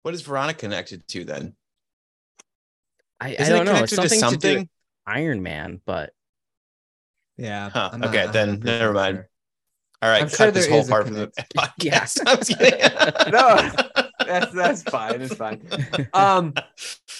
[0.00, 1.54] What is Veronica connected to then?
[3.20, 3.82] I, I don't it know.
[3.82, 4.68] It's connected to something, to do
[5.06, 6.14] Iron Man, but
[7.36, 7.68] Yeah.
[7.68, 9.16] Huh, I'm not okay, then 100% never mind.
[9.16, 9.28] sure.
[10.00, 11.44] All right, I'm cut sure this whole part from the Yeah.
[11.54, 12.22] podcast.
[12.26, 13.32] I'm just kidding.
[13.32, 15.20] No, That's that's fine.
[15.20, 15.60] It's fine.
[16.12, 16.54] Um,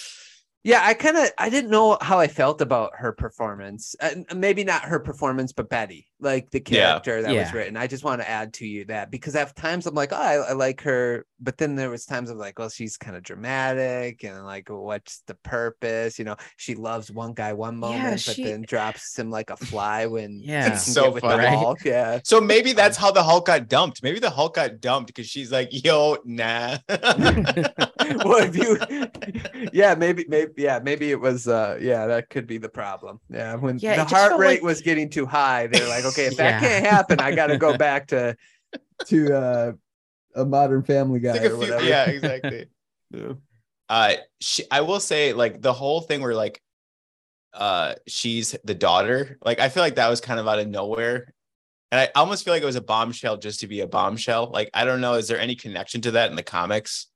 [0.63, 3.95] yeah, I kind of I didn't know how I felt about her performance.
[3.99, 6.99] Uh, maybe not her performance, but Betty, like the Yeah.
[6.99, 7.77] character that was written.
[7.77, 10.35] I just want to add to you that because at times I'm like, oh, I,
[10.35, 14.23] I like her, but then there was times I'm like, well, she's kind of dramatic
[14.25, 16.19] and like, what's the purpose?
[16.19, 19.57] You know, she loves one guy one moment, she- but then drops him like a
[19.57, 20.65] fly when Yeah.
[20.67, 21.47] he It's so get with the funny.
[21.47, 21.85] Hulk.
[21.85, 22.19] Yeah.
[22.25, 24.03] So maybe that's how the Hulk got dumped.
[24.03, 26.77] Maybe the Hulk got dumped because she's like, "Yo, nah."
[28.25, 32.57] well, if you, yeah, maybe, maybe, yeah, maybe it was, uh, yeah, that could be
[32.57, 33.19] the problem.
[33.29, 36.33] Yeah, when Yeah, the heart rate like- was getting too high, they're like, okay, if
[36.37, 36.59] Yeah.
[36.59, 38.35] that can't happen, I got to go back to
[39.07, 39.71] to uh,
[40.35, 41.83] a Modern Family Guy like or few- whatever.
[41.83, 42.65] yeah, exactly.
[43.11, 43.33] Yeah.
[43.89, 46.61] uh she, i will say like the whole thing where like
[47.55, 51.33] uh she's the daughter like i feel like that was kind of out of nowhere
[51.91, 54.69] and i almost feel like it was a bombshell just to be a bombshell like
[54.75, 57.07] i don't know is there any connection to that in the comics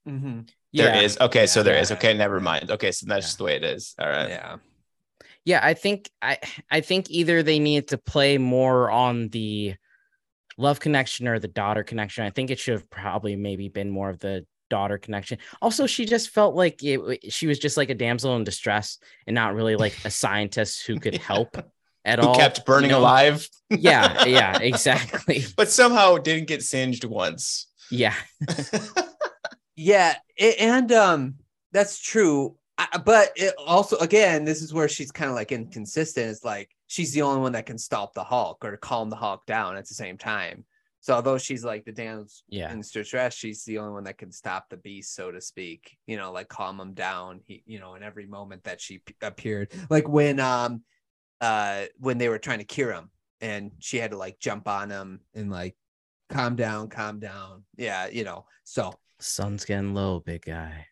[0.74, 0.78] Mhm.
[0.78, 1.02] There yeah.
[1.02, 1.64] is okay so Yeah.
[1.64, 3.28] there is okay never mind okay so that's Yeah.
[3.28, 4.58] just the way it is all right yeah,
[5.46, 6.38] Yeah, I think I
[6.72, 9.76] I think either they needed to play more on the
[10.58, 12.24] love connection or the daughter connection.
[12.26, 15.38] I think it should have probably maybe been more of the daughter connection.
[15.62, 18.98] Also, she just felt like it, she was just like a damsel in distress
[19.28, 21.58] and not really like a scientist who could help
[22.06, 22.36] at who all.
[22.36, 23.02] kept burning you know?
[23.02, 25.44] alive Yeah, yeah, exactly.
[25.58, 28.16] but somehow didn't get singed once Yeah,
[29.76, 31.36] yeah, a- and um,
[31.72, 32.56] that's true.
[32.78, 36.32] I, but it also, again, this is where she's kind of like inconsistent.
[36.32, 39.46] It's like she's the only one that can stop the Hulk or calm the Hulk
[39.46, 40.66] down at the same time.
[41.02, 44.32] So although she's like the dance yeah, in distress, she's the only one that can
[44.32, 45.98] stop the beast, so to speak.
[46.08, 47.42] You know, like calm him down.
[47.46, 50.82] He, you know, in every moment that she p- appeared, like when um,
[51.42, 53.10] uh, when they were trying to cure him,
[53.42, 55.76] and she had to like jump on him and like
[56.30, 57.66] calm down, calm down.
[57.76, 58.46] Yeah, you know.
[58.64, 58.94] So
[59.24, 60.88] sun's getting low, big guy.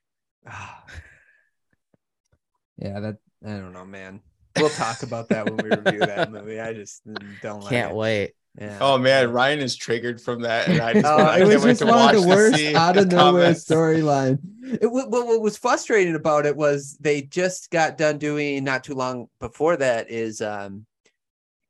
[0.48, 0.84] Ah.
[2.78, 4.22] yeah, that I don't know, man.
[4.58, 6.60] We'll talk about that when we review that movie.
[6.60, 7.02] I just
[7.42, 7.96] don't like Can't it.
[7.96, 8.34] wait.
[8.60, 8.80] Yeah.
[8.82, 11.64] oh man ryan is triggered from that and i just Oh, I it was can't
[11.64, 14.40] just to one of watch the worst out of nowhere storyline.
[14.82, 19.30] What, what was frustrating about it was they just got done doing not too long
[19.40, 20.86] before that is um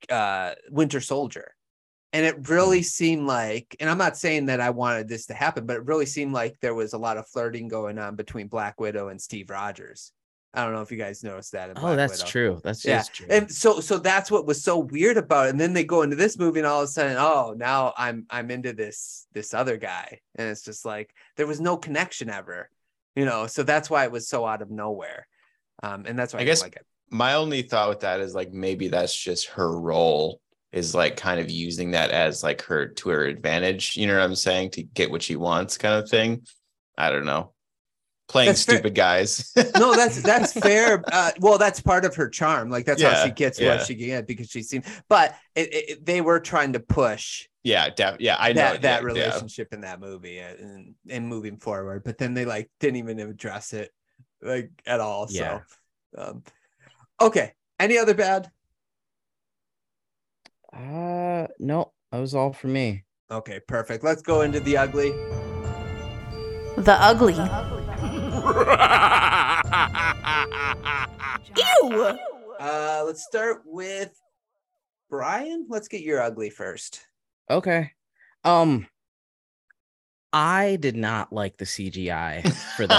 [0.09, 1.53] uh Winter Soldier.
[2.14, 5.66] And it really seemed like, and I'm not saying that I wanted this to happen,
[5.66, 8.80] but it really seemed like there was a lot of flirting going on between Black
[8.82, 10.12] Widow and Steve Rogers.
[10.53, 11.70] I don't know if you guys noticed that.
[11.70, 12.30] in Oh, that's Widow.
[12.30, 12.62] true.
[12.62, 13.28] That's Yeah, just true.
[13.30, 15.51] and so so that's what was so weird about it.
[15.51, 18.26] And then they go into this movie, and all of a sudden, oh, now I'm
[18.30, 22.70] I'm into this this other guy, and it's just like there was no connection ever,
[23.16, 23.47] you know.
[23.47, 25.26] So that's why it was so out of nowhere,
[25.84, 26.86] um, and that's why I, I guess- like it.
[27.09, 30.41] my only thought with that is like maybe that's just her role
[30.72, 34.24] is like kind of using that as like her to her advantage you know what
[34.24, 36.45] i'm saying to get what she wants kind of thing
[36.97, 37.51] i don't know
[38.32, 38.76] playing That's fair.
[38.76, 41.03] stupid guys No, that's that's fair.
[41.11, 42.69] Uh, well, that's part of her charm.
[42.69, 43.76] Like that's how she gets yeah.
[43.76, 44.86] what she can get because she seemed.
[45.09, 49.01] But it, it, they were trying to push yeah def- yeah i know that that
[49.01, 52.03] yeah, relationship in that movie and, and moving forward.
[52.03, 53.91] But then they like didn't even address it
[54.41, 55.28] like at all.
[55.30, 55.61] Yeah.
[56.15, 56.43] So, um,
[57.19, 57.53] okay.
[57.80, 58.49] Any other bad?
[60.74, 63.03] Uh no, that was all for me.
[63.30, 64.03] Okay, perfect.
[64.03, 65.11] Let's go into the ugly.
[66.78, 67.34] The ugly.
[71.57, 72.17] Ew!
[72.59, 74.11] Uh, let's start with
[75.09, 75.65] Brian.
[75.69, 77.01] Let's get your ugly first.
[77.49, 77.91] Okay.
[78.43, 78.88] Um
[80.34, 82.42] I did not like the CGI
[82.78, 82.96] for the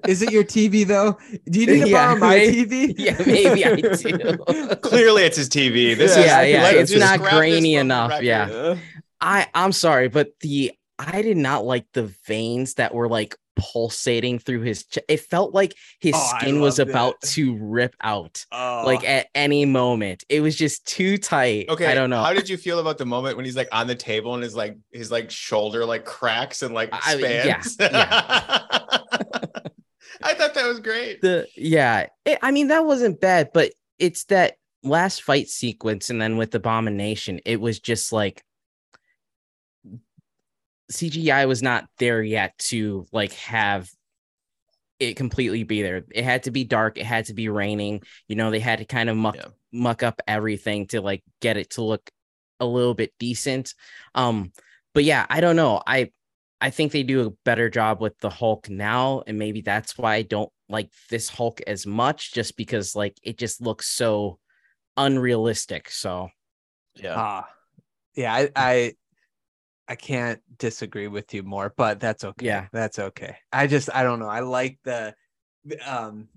[0.08, 1.18] Is it your TV though?
[1.50, 2.94] Do you need to Yeah, borrow my maybe- TV?
[2.98, 4.76] yeah, maybe I do.
[4.76, 8.76] clearly it's his tv this Yeah, is yeah, yeah, it's not grainy enough, yeah.
[9.20, 14.38] I I'm sorry, but the I did not like the veins that were like pulsating
[14.38, 18.82] through his ch- it felt like his Oh, skin was about to rip out oh.
[18.84, 20.24] like at any moment.
[20.28, 21.68] It was just too tight.
[21.68, 22.22] okay I don't know.
[22.22, 24.54] how did you feel about the moment when he's like on the table and his
[24.56, 28.60] like his like shoulder like cracks and like I- yeah, expands yeah.
[30.22, 34.24] i thought that was great the yeah it, i mean that wasn't bad but it's
[34.24, 38.43] that last fight sequence and then with abomination it was just like
[40.94, 43.88] cgi was not there yet to like have
[45.00, 46.04] it completely be there.
[46.14, 46.98] It had to be dark.
[46.98, 48.02] It had to be raining.
[48.28, 49.48] You know, they had to kind of muck Yeah.
[49.72, 52.08] muck up everything to like get it to look
[52.60, 53.74] a little bit decent.
[54.14, 54.52] Um,
[54.94, 55.82] but yeah, I don't know.
[55.86, 56.12] I
[56.60, 60.14] I think they do a better job with the Hulk now, and maybe that's why
[60.14, 64.38] I don't like this Hulk as much, just because like it just looks so
[64.96, 65.90] unrealistic.
[65.90, 66.28] So
[66.94, 67.14] Yeah.
[67.16, 67.48] Ah,
[68.14, 68.92] yeah, I, I
[69.88, 72.46] I can't disagree with you more, but that's okay.
[72.46, 72.66] Yeah.
[72.72, 73.36] that's okay.
[73.52, 74.28] I just I don't know.
[74.28, 75.14] I like the
[75.86, 76.28] um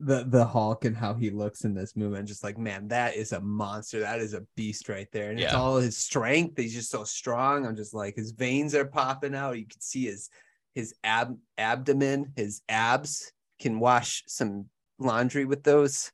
[0.00, 2.18] the the Hulk and how he looks in this movie.
[2.18, 4.00] And just like, man, that is a monster.
[4.00, 5.30] That is a beast right there.
[5.30, 6.58] And it's all his strength.
[6.58, 7.66] He's just so strong.
[7.66, 9.58] I'm just like his veins are popping out.
[9.58, 10.28] You can see his
[10.74, 14.66] his ab abdomen, his abs can wash some
[14.98, 16.10] laundry with those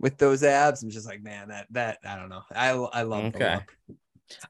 [0.00, 0.82] with those abs.
[0.82, 2.42] I'm just like, man, that that I don't know.
[2.50, 3.76] I I love the look.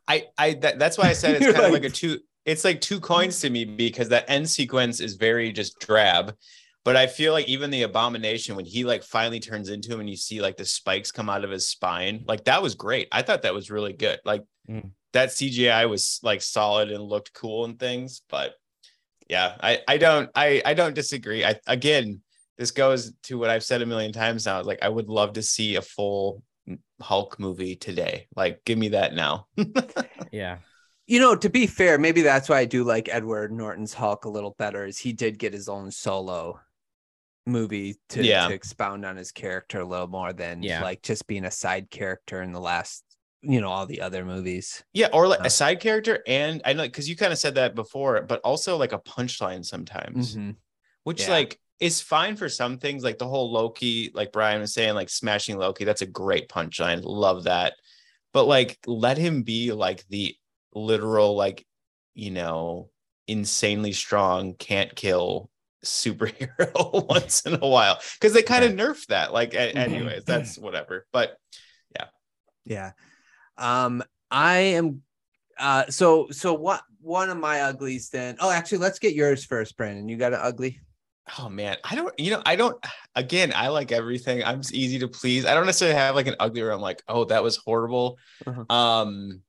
[0.08, 2.20] I I that, that's why I said it's kind of like- like a two.
[2.44, 6.34] It's like two coins to me because that end sequence is very just drab.
[6.84, 10.10] But I feel like even the abomination when he like finally turns into him and
[10.10, 13.06] you see like the spikes come out of his spine, like that was great.
[13.12, 14.18] I thought that was really good.
[14.24, 14.90] Like Mm.
[15.12, 18.22] that CGI was like solid and looked cool and things.
[18.28, 18.54] But
[19.28, 21.44] yeah, I I don't I I don't disagree.
[21.44, 22.22] I again,
[22.58, 24.62] this goes to what I've said a million times now.
[24.62, 26.42] Like I would love to see a full
[27.02, 28.28] Hulk movie today.
[28.34, 29.46] Like give me that now.
[30.32, 30.58] yeah,
[31.06, 34.30] you know, to be fair, maybe that's why I do like Edward Norton's Hulk a
[34.30, 34.86] little better.
[34.86, 36.60] Is he did get his own solo
[37.46, 38.46] movie to, Yeah.
[38.48, 40.82] to expound on his character a little more than Yeah.
[40.82, 43.02] like just being a side character in the last,
[43.42, 44.84] you know, all the other movies.
[44.92, 45.46] Yeah, or like Yeah.
[45.46, 48.76] a side character, and I know because you kind of said that before, but also
[48.76, 50.54] like a punchline sometimes, Mhm.
[51.02, 51.30] which Yeah.
[51.30, 55.10] like is fine for some things, like the whole Loki, like Brian was saying, like
[55.10, 55.84] smashing Loki.
[55.84, 57.00] That's a great punchline.
[57.02, 57.74] Love that,
[58.32, 60.36] but like let him be like the
[60.74, 61.66] literal, like
[62.14, 62.88] you know,
[63.26, 65.50] insanely strong, can't kill
[65.84, 69.32] superhero once in a while because they kind of nerfed that.
[69.32, 71.04] Like, a- anyways, that's whatever.
[71.12, 71.36] But
[71.96, 72.06] yeah,
[72.64, 72.92] Yeah.
[73.58, 75.02] Um, I am
[75.58, 79.76] uh so so what one of my uglies then oh actually let's get yours first,
[79.76, 80.08] Brandon.
[80.08, 80.78] You got an ugly?
[81.38, 82.76] Oh man, I don't, you know, I don't,
[83.14, 84.42] again, I like everything.
[84.42, 85.46] I'm just easy to please.
[85.46, 88.18] I don't necessarily have like an ugly where I'm like, oh, that was horrible.
[88.46, 88.64] Uh-huh.
[88.74, 89.42] Um,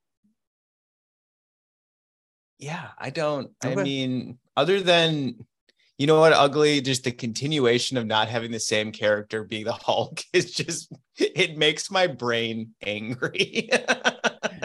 [2.59, 5.35] yeah, I don't, I mean, other than,
[5.97, 9.73] you know what, ugly, just the continuation of not having the same character being the
[9.73, 13.69] Hulk is just, it makes my brain angry.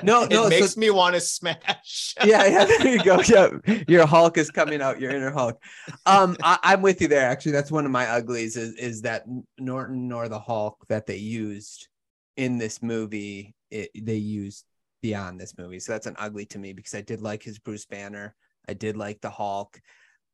[0.03, 2.15] No, it no, so- makes me want to smash.
[2.25, 3.21] yeah, yeah, there you go.
[3.21, 5.61] Yeah, your Hulk is coming out, your inner Hulk.
[6.07, 7.29] Um, I, I'm with you there.
[7.29, 9.25] Actually, that's one of my uglies is is that
[9.59, 11.89] Norton or the Hulk that they used
[12.37, 13.55] in this movie.
[13.71, 14.65] It, they used
[15.03, 17.87] beyond this movie, so that's an ugly to me because I did like his Bruce
[17.87, 18.35] Banner.
[18.69, 19.81] I did like the Hulk.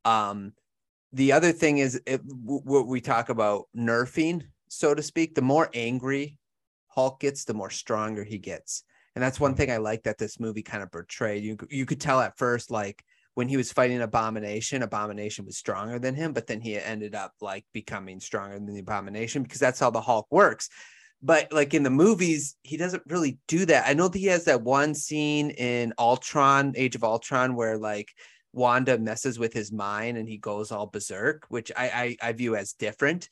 [0.05, 0.53] Um,
[1.13, 5.35] the other thing is it, what we talk about nerfing, so to speak.
[5.35, 6.37] The more angry
[6.87, 8.83] Hulk gets, the more stronger he gets.
[9.15, 11.43] And that's one thing I like that this movie kind of portrayed.
[11.43, 13.03] You you could tell at first, like
[13.35, 17.33] when he was fighting Abomination, Abomination was stronger than him, but then he ended up
[17.41, 20.69] like becoming stronger than the Abomination because that's how the Hulk works.
[21.21, 23.87] But like in the movies, he doesn't really do that.
[23.87, 28.09] I know that he has that one scene in Ultron, Age of Ultron, where like
[28.53, 32.55] Wanda messes with his mind and he goes all berserk, which I I, I view
[32.55, 33.29] as different.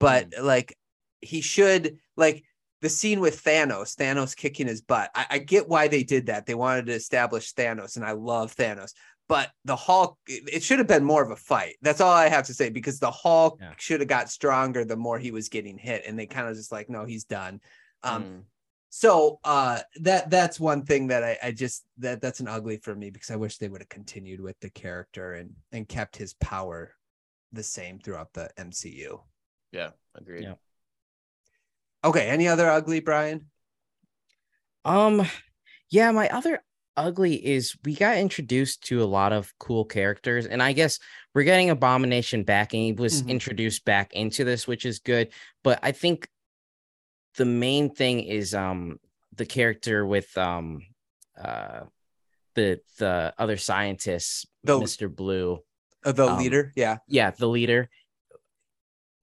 [0.00, 0.44] But hmm.
[0.44, 0.76] like
[1.20, 2.44] he should like
[2.86, 5.10] the scene with Thanos, Thanos kicking his butt.
[5.14, 6.46] I, I get why they did that.
[6.46, 8.92] They wanted to establish Thanos, and I love Thanos.
[9.28, 11.74] But the Hulk, it, it should have been more of a fight.
[11.82, 13.72] That's all I have to say because the Hulk Yeah.
[13.76, 16.70] should have got stronger the more he was getting hit, and they kind of just
[16.70, 17.60] like, no, he's done.
[18.04, 18.42] Um, Mm.
[18.90, 22.94] so uh, that that's one thing that I, I just that that's an ugly for
[22.94, 26.34] me because I wish they would have continued with the character and and kept his
[26.34, 26.94] power
[27.52, 29.20] the same throughout the MCU.
[29.72, 30.44] yeah, agreed.
[30.44, 30.54] Yeah.
[32.06, 33.46] Okay, any other ugly, Brian?
[34.84, 35.26] Um,
[35.90, 36.62] yeah, my other
[36.96, 41.00] ugly is we got introduced to a lot of cool characters, and I guess
[41.34, 43.28] we're getting Abomination back, and he was Mhm.
[43.30, 45.32] introduced back into this, which is good.
[45.64, 46.28] But I think
[47.34, 49.00] the main thing is um
[49.34, 50.86] the character with um
[51.36, 51.86] uh
[52.54, 55.12] the the other scientists, The- Mr.
[55.14, 55.58] Blue.
[56.04, 56.98] Uh, the Um, leader, yeah.
[57.08, 57.90] yeah, the leader.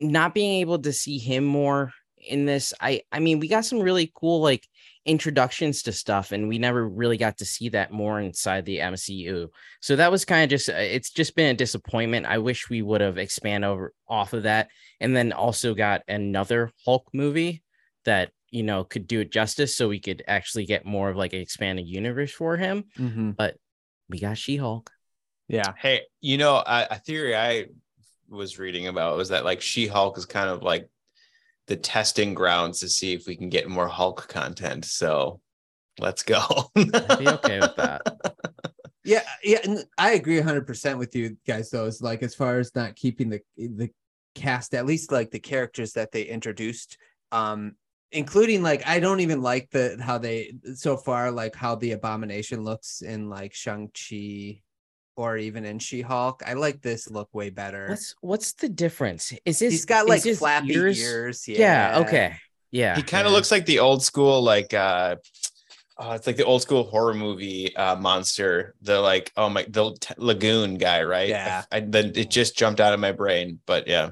[0.02, 1.94] Not being able to see him more
[2.26, 4.68] in this, I I mean, we got some really cool like
[5.06, 9.50] introductions to stuff, and we never really got to see that more inside the MCU.
[9.82, 12.26] So that was kind of just uh, it's just been a disappointment.
[12.26, 14.70] I wish we would have expanded over off of that,
[15.00, 17.64] and then also got another Hulk movie
[18.06, 21.34] that you know could do it justice, so we could actually get more of like
[21.34, 22.86] an expanded universe for him.
[22.98, 23.32] Mm-hmm.
[23.32, 23.58] But
[24.10, 24.92] we got She Hulk.
[25.48, 25.74] Yeah.
[25.78, 27.66] Hey, you know, a, a theory I
[28.30, 30.90] was reading about was that like She-Hulk is kind of like
[31.68, 34.86] the testing grounds to see if we can get more Hulk content.
[34.86, 35.40] So
[36.00, 36.42] let's go.
[36.76, 38.02] I'd be okay with that.
[39.06, 41.88] Yeah, yeah, and I agree 100% with you guys though.
[41.88, 43.90] Is like as far as not keeping the the
[44.34, 46.98] cast at least like the characters that they introduced
[47.32, 47.76] um
[48.12, 52.64] including like I don't even like the how they so far like how the abomination
[52.64, 54.62] looks in like Shang-Chi
[55.16, 56.44] or even in She-Hulk.
[56.46, 57.88] I like this look way better.
[57.90, 59.34] What's what's the difference?
[59.46, 61.02] Is this He's got like flappy ears.
[61.02, 61.48] ears?
[61.48, 61.58] Yeah.
[61.60, 62.00] Yeah.
[62.00, 62.36] Okay.
[62.72, 62.96] Yeah.
[62.96, 63.36] he kind of yeah.
[63.36, 65.18] looks like the old school like uh
[66.00, 69.96] oh, it's like the old school horror movie uh monster the like oh my the
[70.00, 71.66] t- lagoon guy right Yeah.
[71.72, 74.10] I, then it just jumped out of my brain but yeah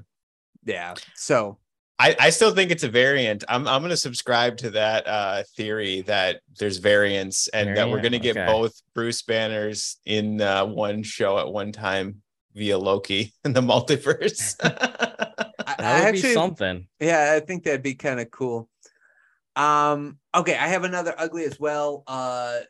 [0.63, 0.93] Yeah.
[1.15, 1.57] So
[2.01, 3.43] I, I still think it's a variant.
[3.47, 8.17] I'm I'm gonna subscribe to that uh theory that there's variants and that we're gonna
[8.17, 8.51] get okay.
[8.51, 12.23] both Bruce Banners in uh, one show at one time
[12.55, 14.55] via Loki in the multiverse.
[14.63, 16.87] I, that I would be something.
[16.99, 18.67] Yeah, I think that'd be kind of cool.
[19.55, 22.03] Um, okay, I have another ugly as well.
[22.07, 22.61] Uh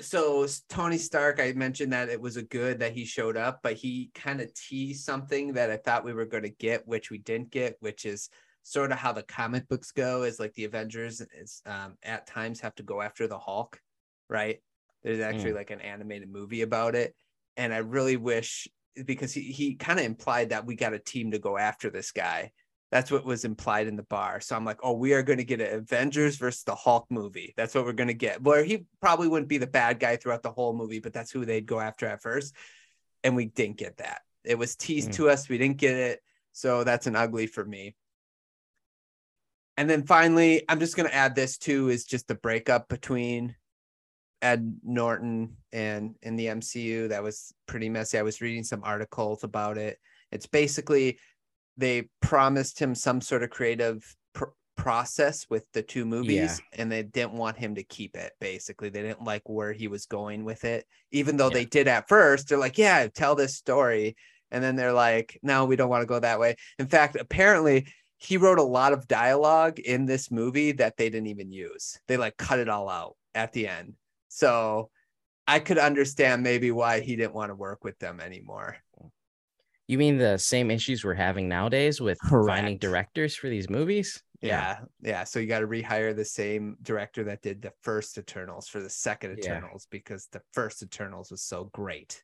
[0.00, 3.74] so Tony Stark, I mentioned that it was a good that he showed up, but
[3.74, 7.18] he kind of teased something that I thought we were going to get, which we
[7.18, 8.30] didn't get, which is
[8.62, 10.22] sort of how the comic books go.
[10.22, 13.80] Is like the Avengers is um, at times have to go after the Hulk,
[14.28, 14.60] right?
[15.02, 17.14] There's actually like an animated movie about it,
[17.56, 18.68] and I really wish
[19.06, 22.12] because he he kind of implied that we got a team to go after this
[22.12, 22.52] guy.
[22.90, 24.40] That's what was implied in the bar.
[24.42, 27.54] So I'm like, oh, we are going to get an Avengers versus the Hulk movie.
[27.56, 28.42] That's what we're going to get.
[28.42, 31.46] Where he probably wouldn't be the bad guy throughout the whole movie, but that's who
[31.46, 32.54] they'd go after at first.
[33.24, 34.20] And we didn't get that.
[34.44, 35.14] It was teased Mm.
[35.14, 35.48] to us.
[35.48, 36.20] We didn't get it.
[36.52, 37.96] So that's an ugly for me.
[39.76, 43.54] And then finally, I'm just going to add this too is just the breakup between
[44.42, 47.08] Ed Norton and in the MCU.
[47.08, 48.18] That was pretty messy.
[48.18, 49.98] I was reading some articles about it.
[50.30, 51.18] It's basically
[51.76, 54.04] they promised him some sort of creative
[54.34, 54.44] pr-
[54.76, 59.02] process with the two movies and they didn't want him to keep it basically they
[59.02, 61.54] didn't like where he was going with it even though Yeah.
[61.54, 64.16] they did at first they're like yeah tell this story
[64.50, 67.86] and then they're like no we don't want to go that way in fact apparently
[68.22, 72.16] he wrote a lot of dialogue in this movie that they didn't even use they
[72.16, 73.94] like cut it all out at the end
[74.28, 74.90] so
[75.46, 78.76] i could understand maybe why he didn't want to work with them anymore
[79.88, 84.22] You mean the same issues we're having nowadays with finding directors for these movies?
[84.40, 85.24] Yeah, yeah.
[85.24, 88.88] So you got to rehire the same director that did the first Eternals for the
[88.88, 89.58] second Yeah.
[89.58, 92.22] Eternals because the first Eternals was so great.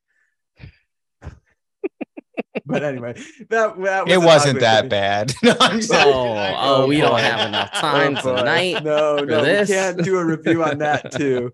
[2.69, 3.15] But anyway,
[3.51, 4.89] that, that was it wasn't that movie.
[4.91, 5.33] bad.
[5.43, 8.85] No, I'm just- Oh, oh, we don't have enough time Oh, tonight.
[8.85, 9.69] No, for no, this.
[9.69, 11.53] we can't do a review on that too.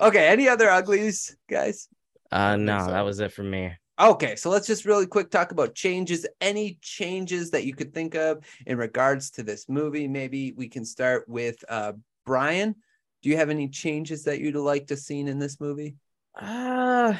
[0.00, 1.88] Okay, any other uglies, guys?
[2.30, 2.92] Uh, no, so.
[2.92, 3.72] that was it for me.
[4.00, 6.26] Okay, so let's just really quick talk about changes.
[6.40, 10.08] Any changes that you could think of in regards to this movie?
[10.08, 11.92] Maybe we can start with uh
[12.26, 12.74] Brian.
[13.22, 15.96] Do you have any changes that you'd like to seen in this movie?
[16.34, 17.14] Uh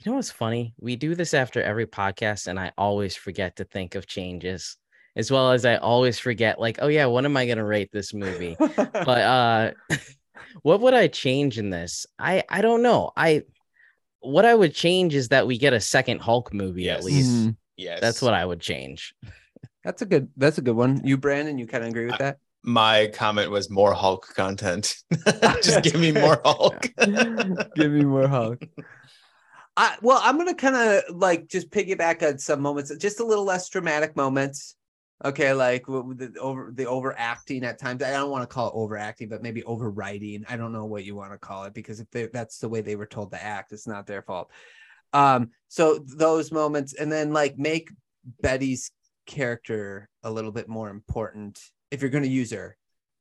[0.00, 0.74] you know what's funny?
[0.80, 4.76] We do this after every podcast, and I always forget to think of changes,
[5.16, 8.14] as well as I always forget, like, oh yeah, what am I gonna rate this
[8.14, 8.56] movie?
[8.76, 9.70] but uh
[10.62, 12.06] what would I change in this?
[12.18, 13.10] I I don't know.
[13.16, 13.42] I
[14.20, 17.04] what I would change is that we get a second Hulk movie at Yes.
[17.04, 17.30] least.
[17.30, 17.56] Mhm.
[17.76, 19.14] yes, That's what I would change.
[19.84, 20.28] That's a good.
[20.36, 21.00] That's a good one.
[21.04, 22.38] You, Brandon, you kind of agree with that?
[22.62, 24.94] my comment was more Hulk content.
[25.62, 26.92] just give me more Hulk.
[27.74, 28.62] Give me more Hulk.
[29.76, 33.44] I well, I'm gonna kind of like just piggyback on some moments, just a little
[33.44, 34.76] less dramatic moments.
[35.22, 38.02] Okay, like the over the overacting at times.
[38.02, 40.44] I don't want to call it overacting, but maybe overwriting.
[40.48, 42.80] I don't know what you want to call it because if they, that's the way
[42.80, 44.50] they were told to act, it's not their fault.
[45.12, 47.90] Um, so those moments, and then like make
[48.40, 48.90] Betty's
[49.26, 51.60] character a little bit more important
[51.90, 52.76] if you're going to use her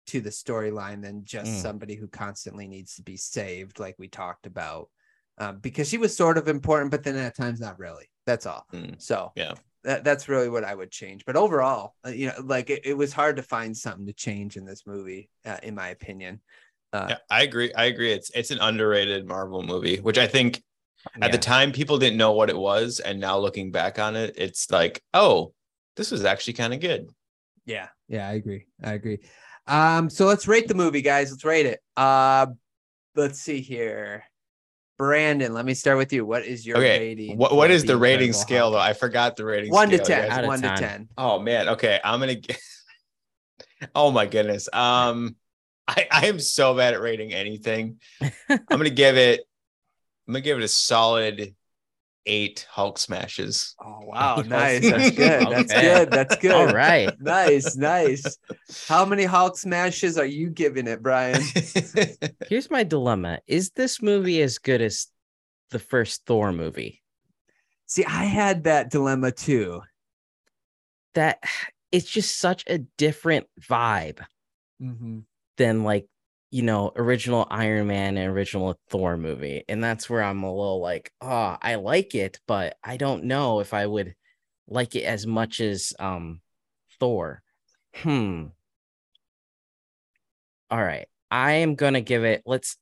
[0.07, 1.61] to the storyline than just Mm.
[1.61, 4.89] somebody who constantly needs to be saved, like we talked about.
[5.39, 8.09] Um, because she was sort of important, but then at times not really.
[8.25, 8.65] That's all.
[8.73, 9.53] Mm, So yeah.
[9.83, 11.23] that, that's really what I would change.
[11.25, 14.57] But overall, uh, you know, like it, it was hard to find something to change
[14.57, 16.41] in this movie, uh, in my opinion.
[16.91, 17.73] Uh, Yeah, I agree.
[17.73, 18.11] I agree.
[18.11, 20.61] It's it's an underrated Marvel movie, which I think
[21.21, 24.35] at the time people didn't know what it was, and now looking back on it,
[24.37, 25.53] it's like, oh,
[25.95, 27.09] this was actually kind of good.
[27.65, 28.65] Yeah, yeah, I agree.
[28.83, 29.19] I agree.
[29.67, 31.31] Um, so let's rate the movie, guys.
[31.31, 31.79] Let's rate it.
[31.95, 32.47] Uh,
[33.15, 34.23] let's see here.
[34.99, 36.25] Brandon, let me start with you.
[36.25, 37.37] What is your Okay, rating?
[37.37, 38.73] What what for the rating scale Hulk?
[38.73, 38.79] though?
[38.79, 39.71] I forgot the rating.
[39.71, 40.17] One to scale.
[40.17, 40.29] You ten.
[40.29, 40.77] guys- Out of One to 10.
[40.77, 41.09] ten.
[41.17, 41.69] Oh man.
[41.69, 42.35] Okay, I'm gonna.
[42.35, 42.59] Get...
[43.95, 44.67] oh my goodness.
[44.73, 45.37] Um,
[45.87, 48.01] I I am so bad at rating anything.
[48.49, 49.39] I'm gonna give it.
[50.27, 51.55] I'm gonna give it a solid
[52.29, 53.75] eight Hulk smashes.
[53.83, 54.87] Oh wow, nice.
[54.89, 55.49] That's good.
[55.49, 55.81] That's Okay.
[55.81, 56.11] good.
[56.11, 56.51] That's good.
[56.51, 57.13] All right.
[57.19, 58.37] Nice, nice.
[58.87, 61.41] How many Hulk smashes are you giving it, Brian?
[62.49, 65.07] Here's my dilemma: Is this movie as good as
[65.71, 67.01] the first Thor movie?
[67.87, 69.81] See, I had that dilemma too.
[71.15, 71.43] That
[71.91, 74.19] it's just such a different vibe
[74.81, 75.19] Mm-hmm.
[75.57, 76.07] than like
[76.51, 80.81] you know original Iron Man and original Thor movie, and that's where I'm a little
[80.81, 84.15] like, oh, I like it, but I don't know if I would
[84.67, 86.41] like it as much as um
[86.99, 87.41] Thor.
[87.95, 88.45] Hmm.
[90.71, 92.43] All right, I am gonna give it.
[92.45, 92.77] Let's.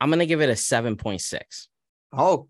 [0.00, 1.68] I'm gonna give it a seven point six.
[2.12, 2.48] Oh,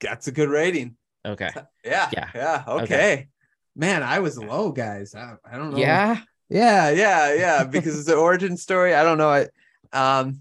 [0.00, 0.96] that's a good rating.
[1.24, 1.50] Okay.
[1.84, 2.10] Yeah.
[2.12, 2.28] Yeah.
[2.34, 2.64] Yeah.
[2.68, 2.82] Okay.
[2.82, 3.28] Okay.
[3.74, 5.14] Man, I was low, guys.
[5.14, 5.78] I, I don't know.
[5.78, 6.20] Yeah.
[6.48, 6.90] Yeah.
[6.90, 7.34] Yeah.
[7.34, 7.64] Yeah.
[7.70, 8.94] Because it's the origin story.
[8.94, 9.28] I don't know.
[9.30, 9.48] I
[9.92, 10.40] um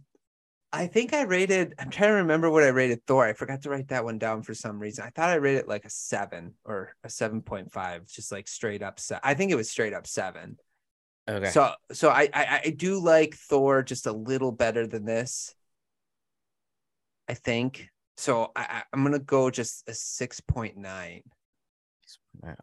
[0.71, 3.25] I think I rated, I'm trying to remember what I rated Thor.
[3.25, 5.05] I forgot to write that one down for some reason.
[5.05, 8.99] I thought I rated it like a seven or a 7.5, just like straight up.
[8.99, 10.57] Se- I think it was straight up seven.
[11.29, 11.49] Okay.
[11.49, 15.53] So so I, I I do like Thor just a little better than this.
[17.27, 17.89] I think.
[18.15, 21.23] So I, I'm gonna go just a six point nine.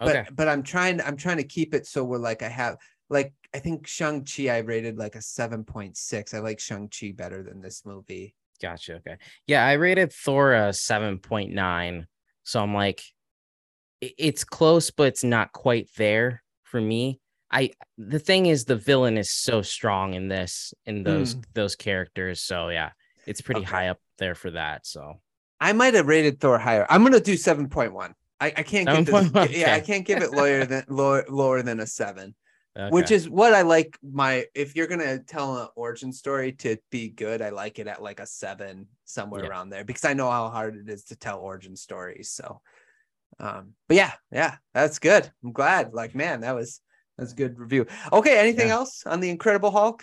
[0.01, 0.25] okay.
[0.27, 2.77] But but I'm trying I'm trying to keep it so we're like I have
[3.11, 6.35] like I think Shang Chi I rated like a seven point six.
[6.35, 8.35] I like Shang Chi better than this movie.
[8.61, 8.95] Gotcha.
[8.95, 9.17] Okay.
[9.47, 12.07] Yeah, I rated Thor a 7.9.
[12.45, 13.03] So I'm like,
[14.01, 17.21] it's close, but it's not quite there for me.
[17.51, 21.03] I the thing is the villain is so strong in this in hmm.
[21.05, 22.41] those those characters.
[22.43, 22.91] So yeah,
[23.27, 23.71] it's pretty Okay.
[23.71, 24.87] high up there for that.
[24.87, 25.21] So
[25.61, 26.87] I might have rated Thor higher.
[26.91, 28.15] I'm gonna do seven point one.
[28.41, 31.63] I, I can't give this, 7.1, yeah, I can't give it lower than lower lower
[31.63, 32.35] than a seven.
[32.91, 33.97] Which is what I like.
[34.03, 38.03] My if you're gonna tell an origin story to be good, I like it at
[38.03, 39.51] like a seven somewhere Yeah.
[39.51, 42.31] around there because I know how hard it is to tell origin stories.
[42.31, 42.61] So,
[43.39, 45.31] um, but yeah, yeah, that's good.
[45.45, 45.93] I'm glad.
[45.95, 46.81] Like, man, that was
[47.17, 47.87] that's a good review.
[48.13, 48.75] Okay, anything Yeah.
[48.75, 50.03] else on the Incredible Hulk?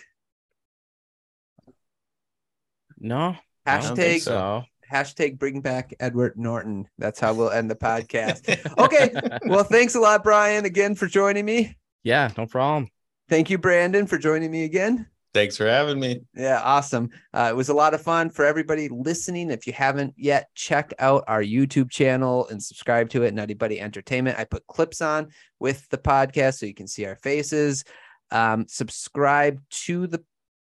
[2.98, 4.62] no, Hashtag so.
[4.90, 6.88] hashtag bring back Edward Norton.
[6.98, 8.48] That's how we'll end the podcast.
[8.78, 9.12] Okay,
[9.46, 11.76] well, thanks a lot, Brian, again for joining me.
[12.02, 12.88] Yeah, no problem.
[13.28, 15.06] Thank you, Brandon, for joining me again.
[15.34, 16.20] Thanks for having me.
[16.34, 17.08] Yeah, awesome.
[17.32, 19.50] Uh, it was a lot of fun for everybody listening.
[19.50, 23.80] If you haven't yet, check out our YouTube channel and subscribe to it, Nutty Buddy
[23.80, 24.38] Entertainment.
[24.38, 25.28] I put clips on
[25.58, 27.84] with the podcast so you can see our faces.
[28.30, 30.22] Um, subscribe to the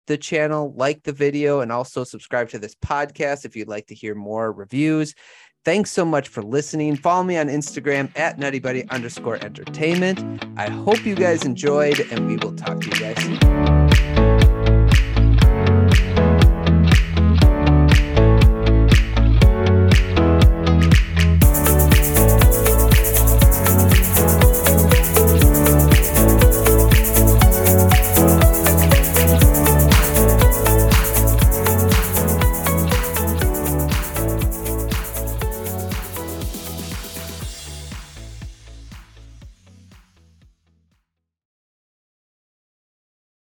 [0.08, 3.94] the channel, like the video, and also subscribe to this podcast if you'd like to
[3.94, 5.14] hear more reviews.
[5.64, 6.96] Thanks so much for listening.
[6.96, 10.24] Follow me on Instagram at Nutty Buddy underscore entertainment.
[10.56, 13.57] I hope you guys enjoyed, and we will talk to you guys soon.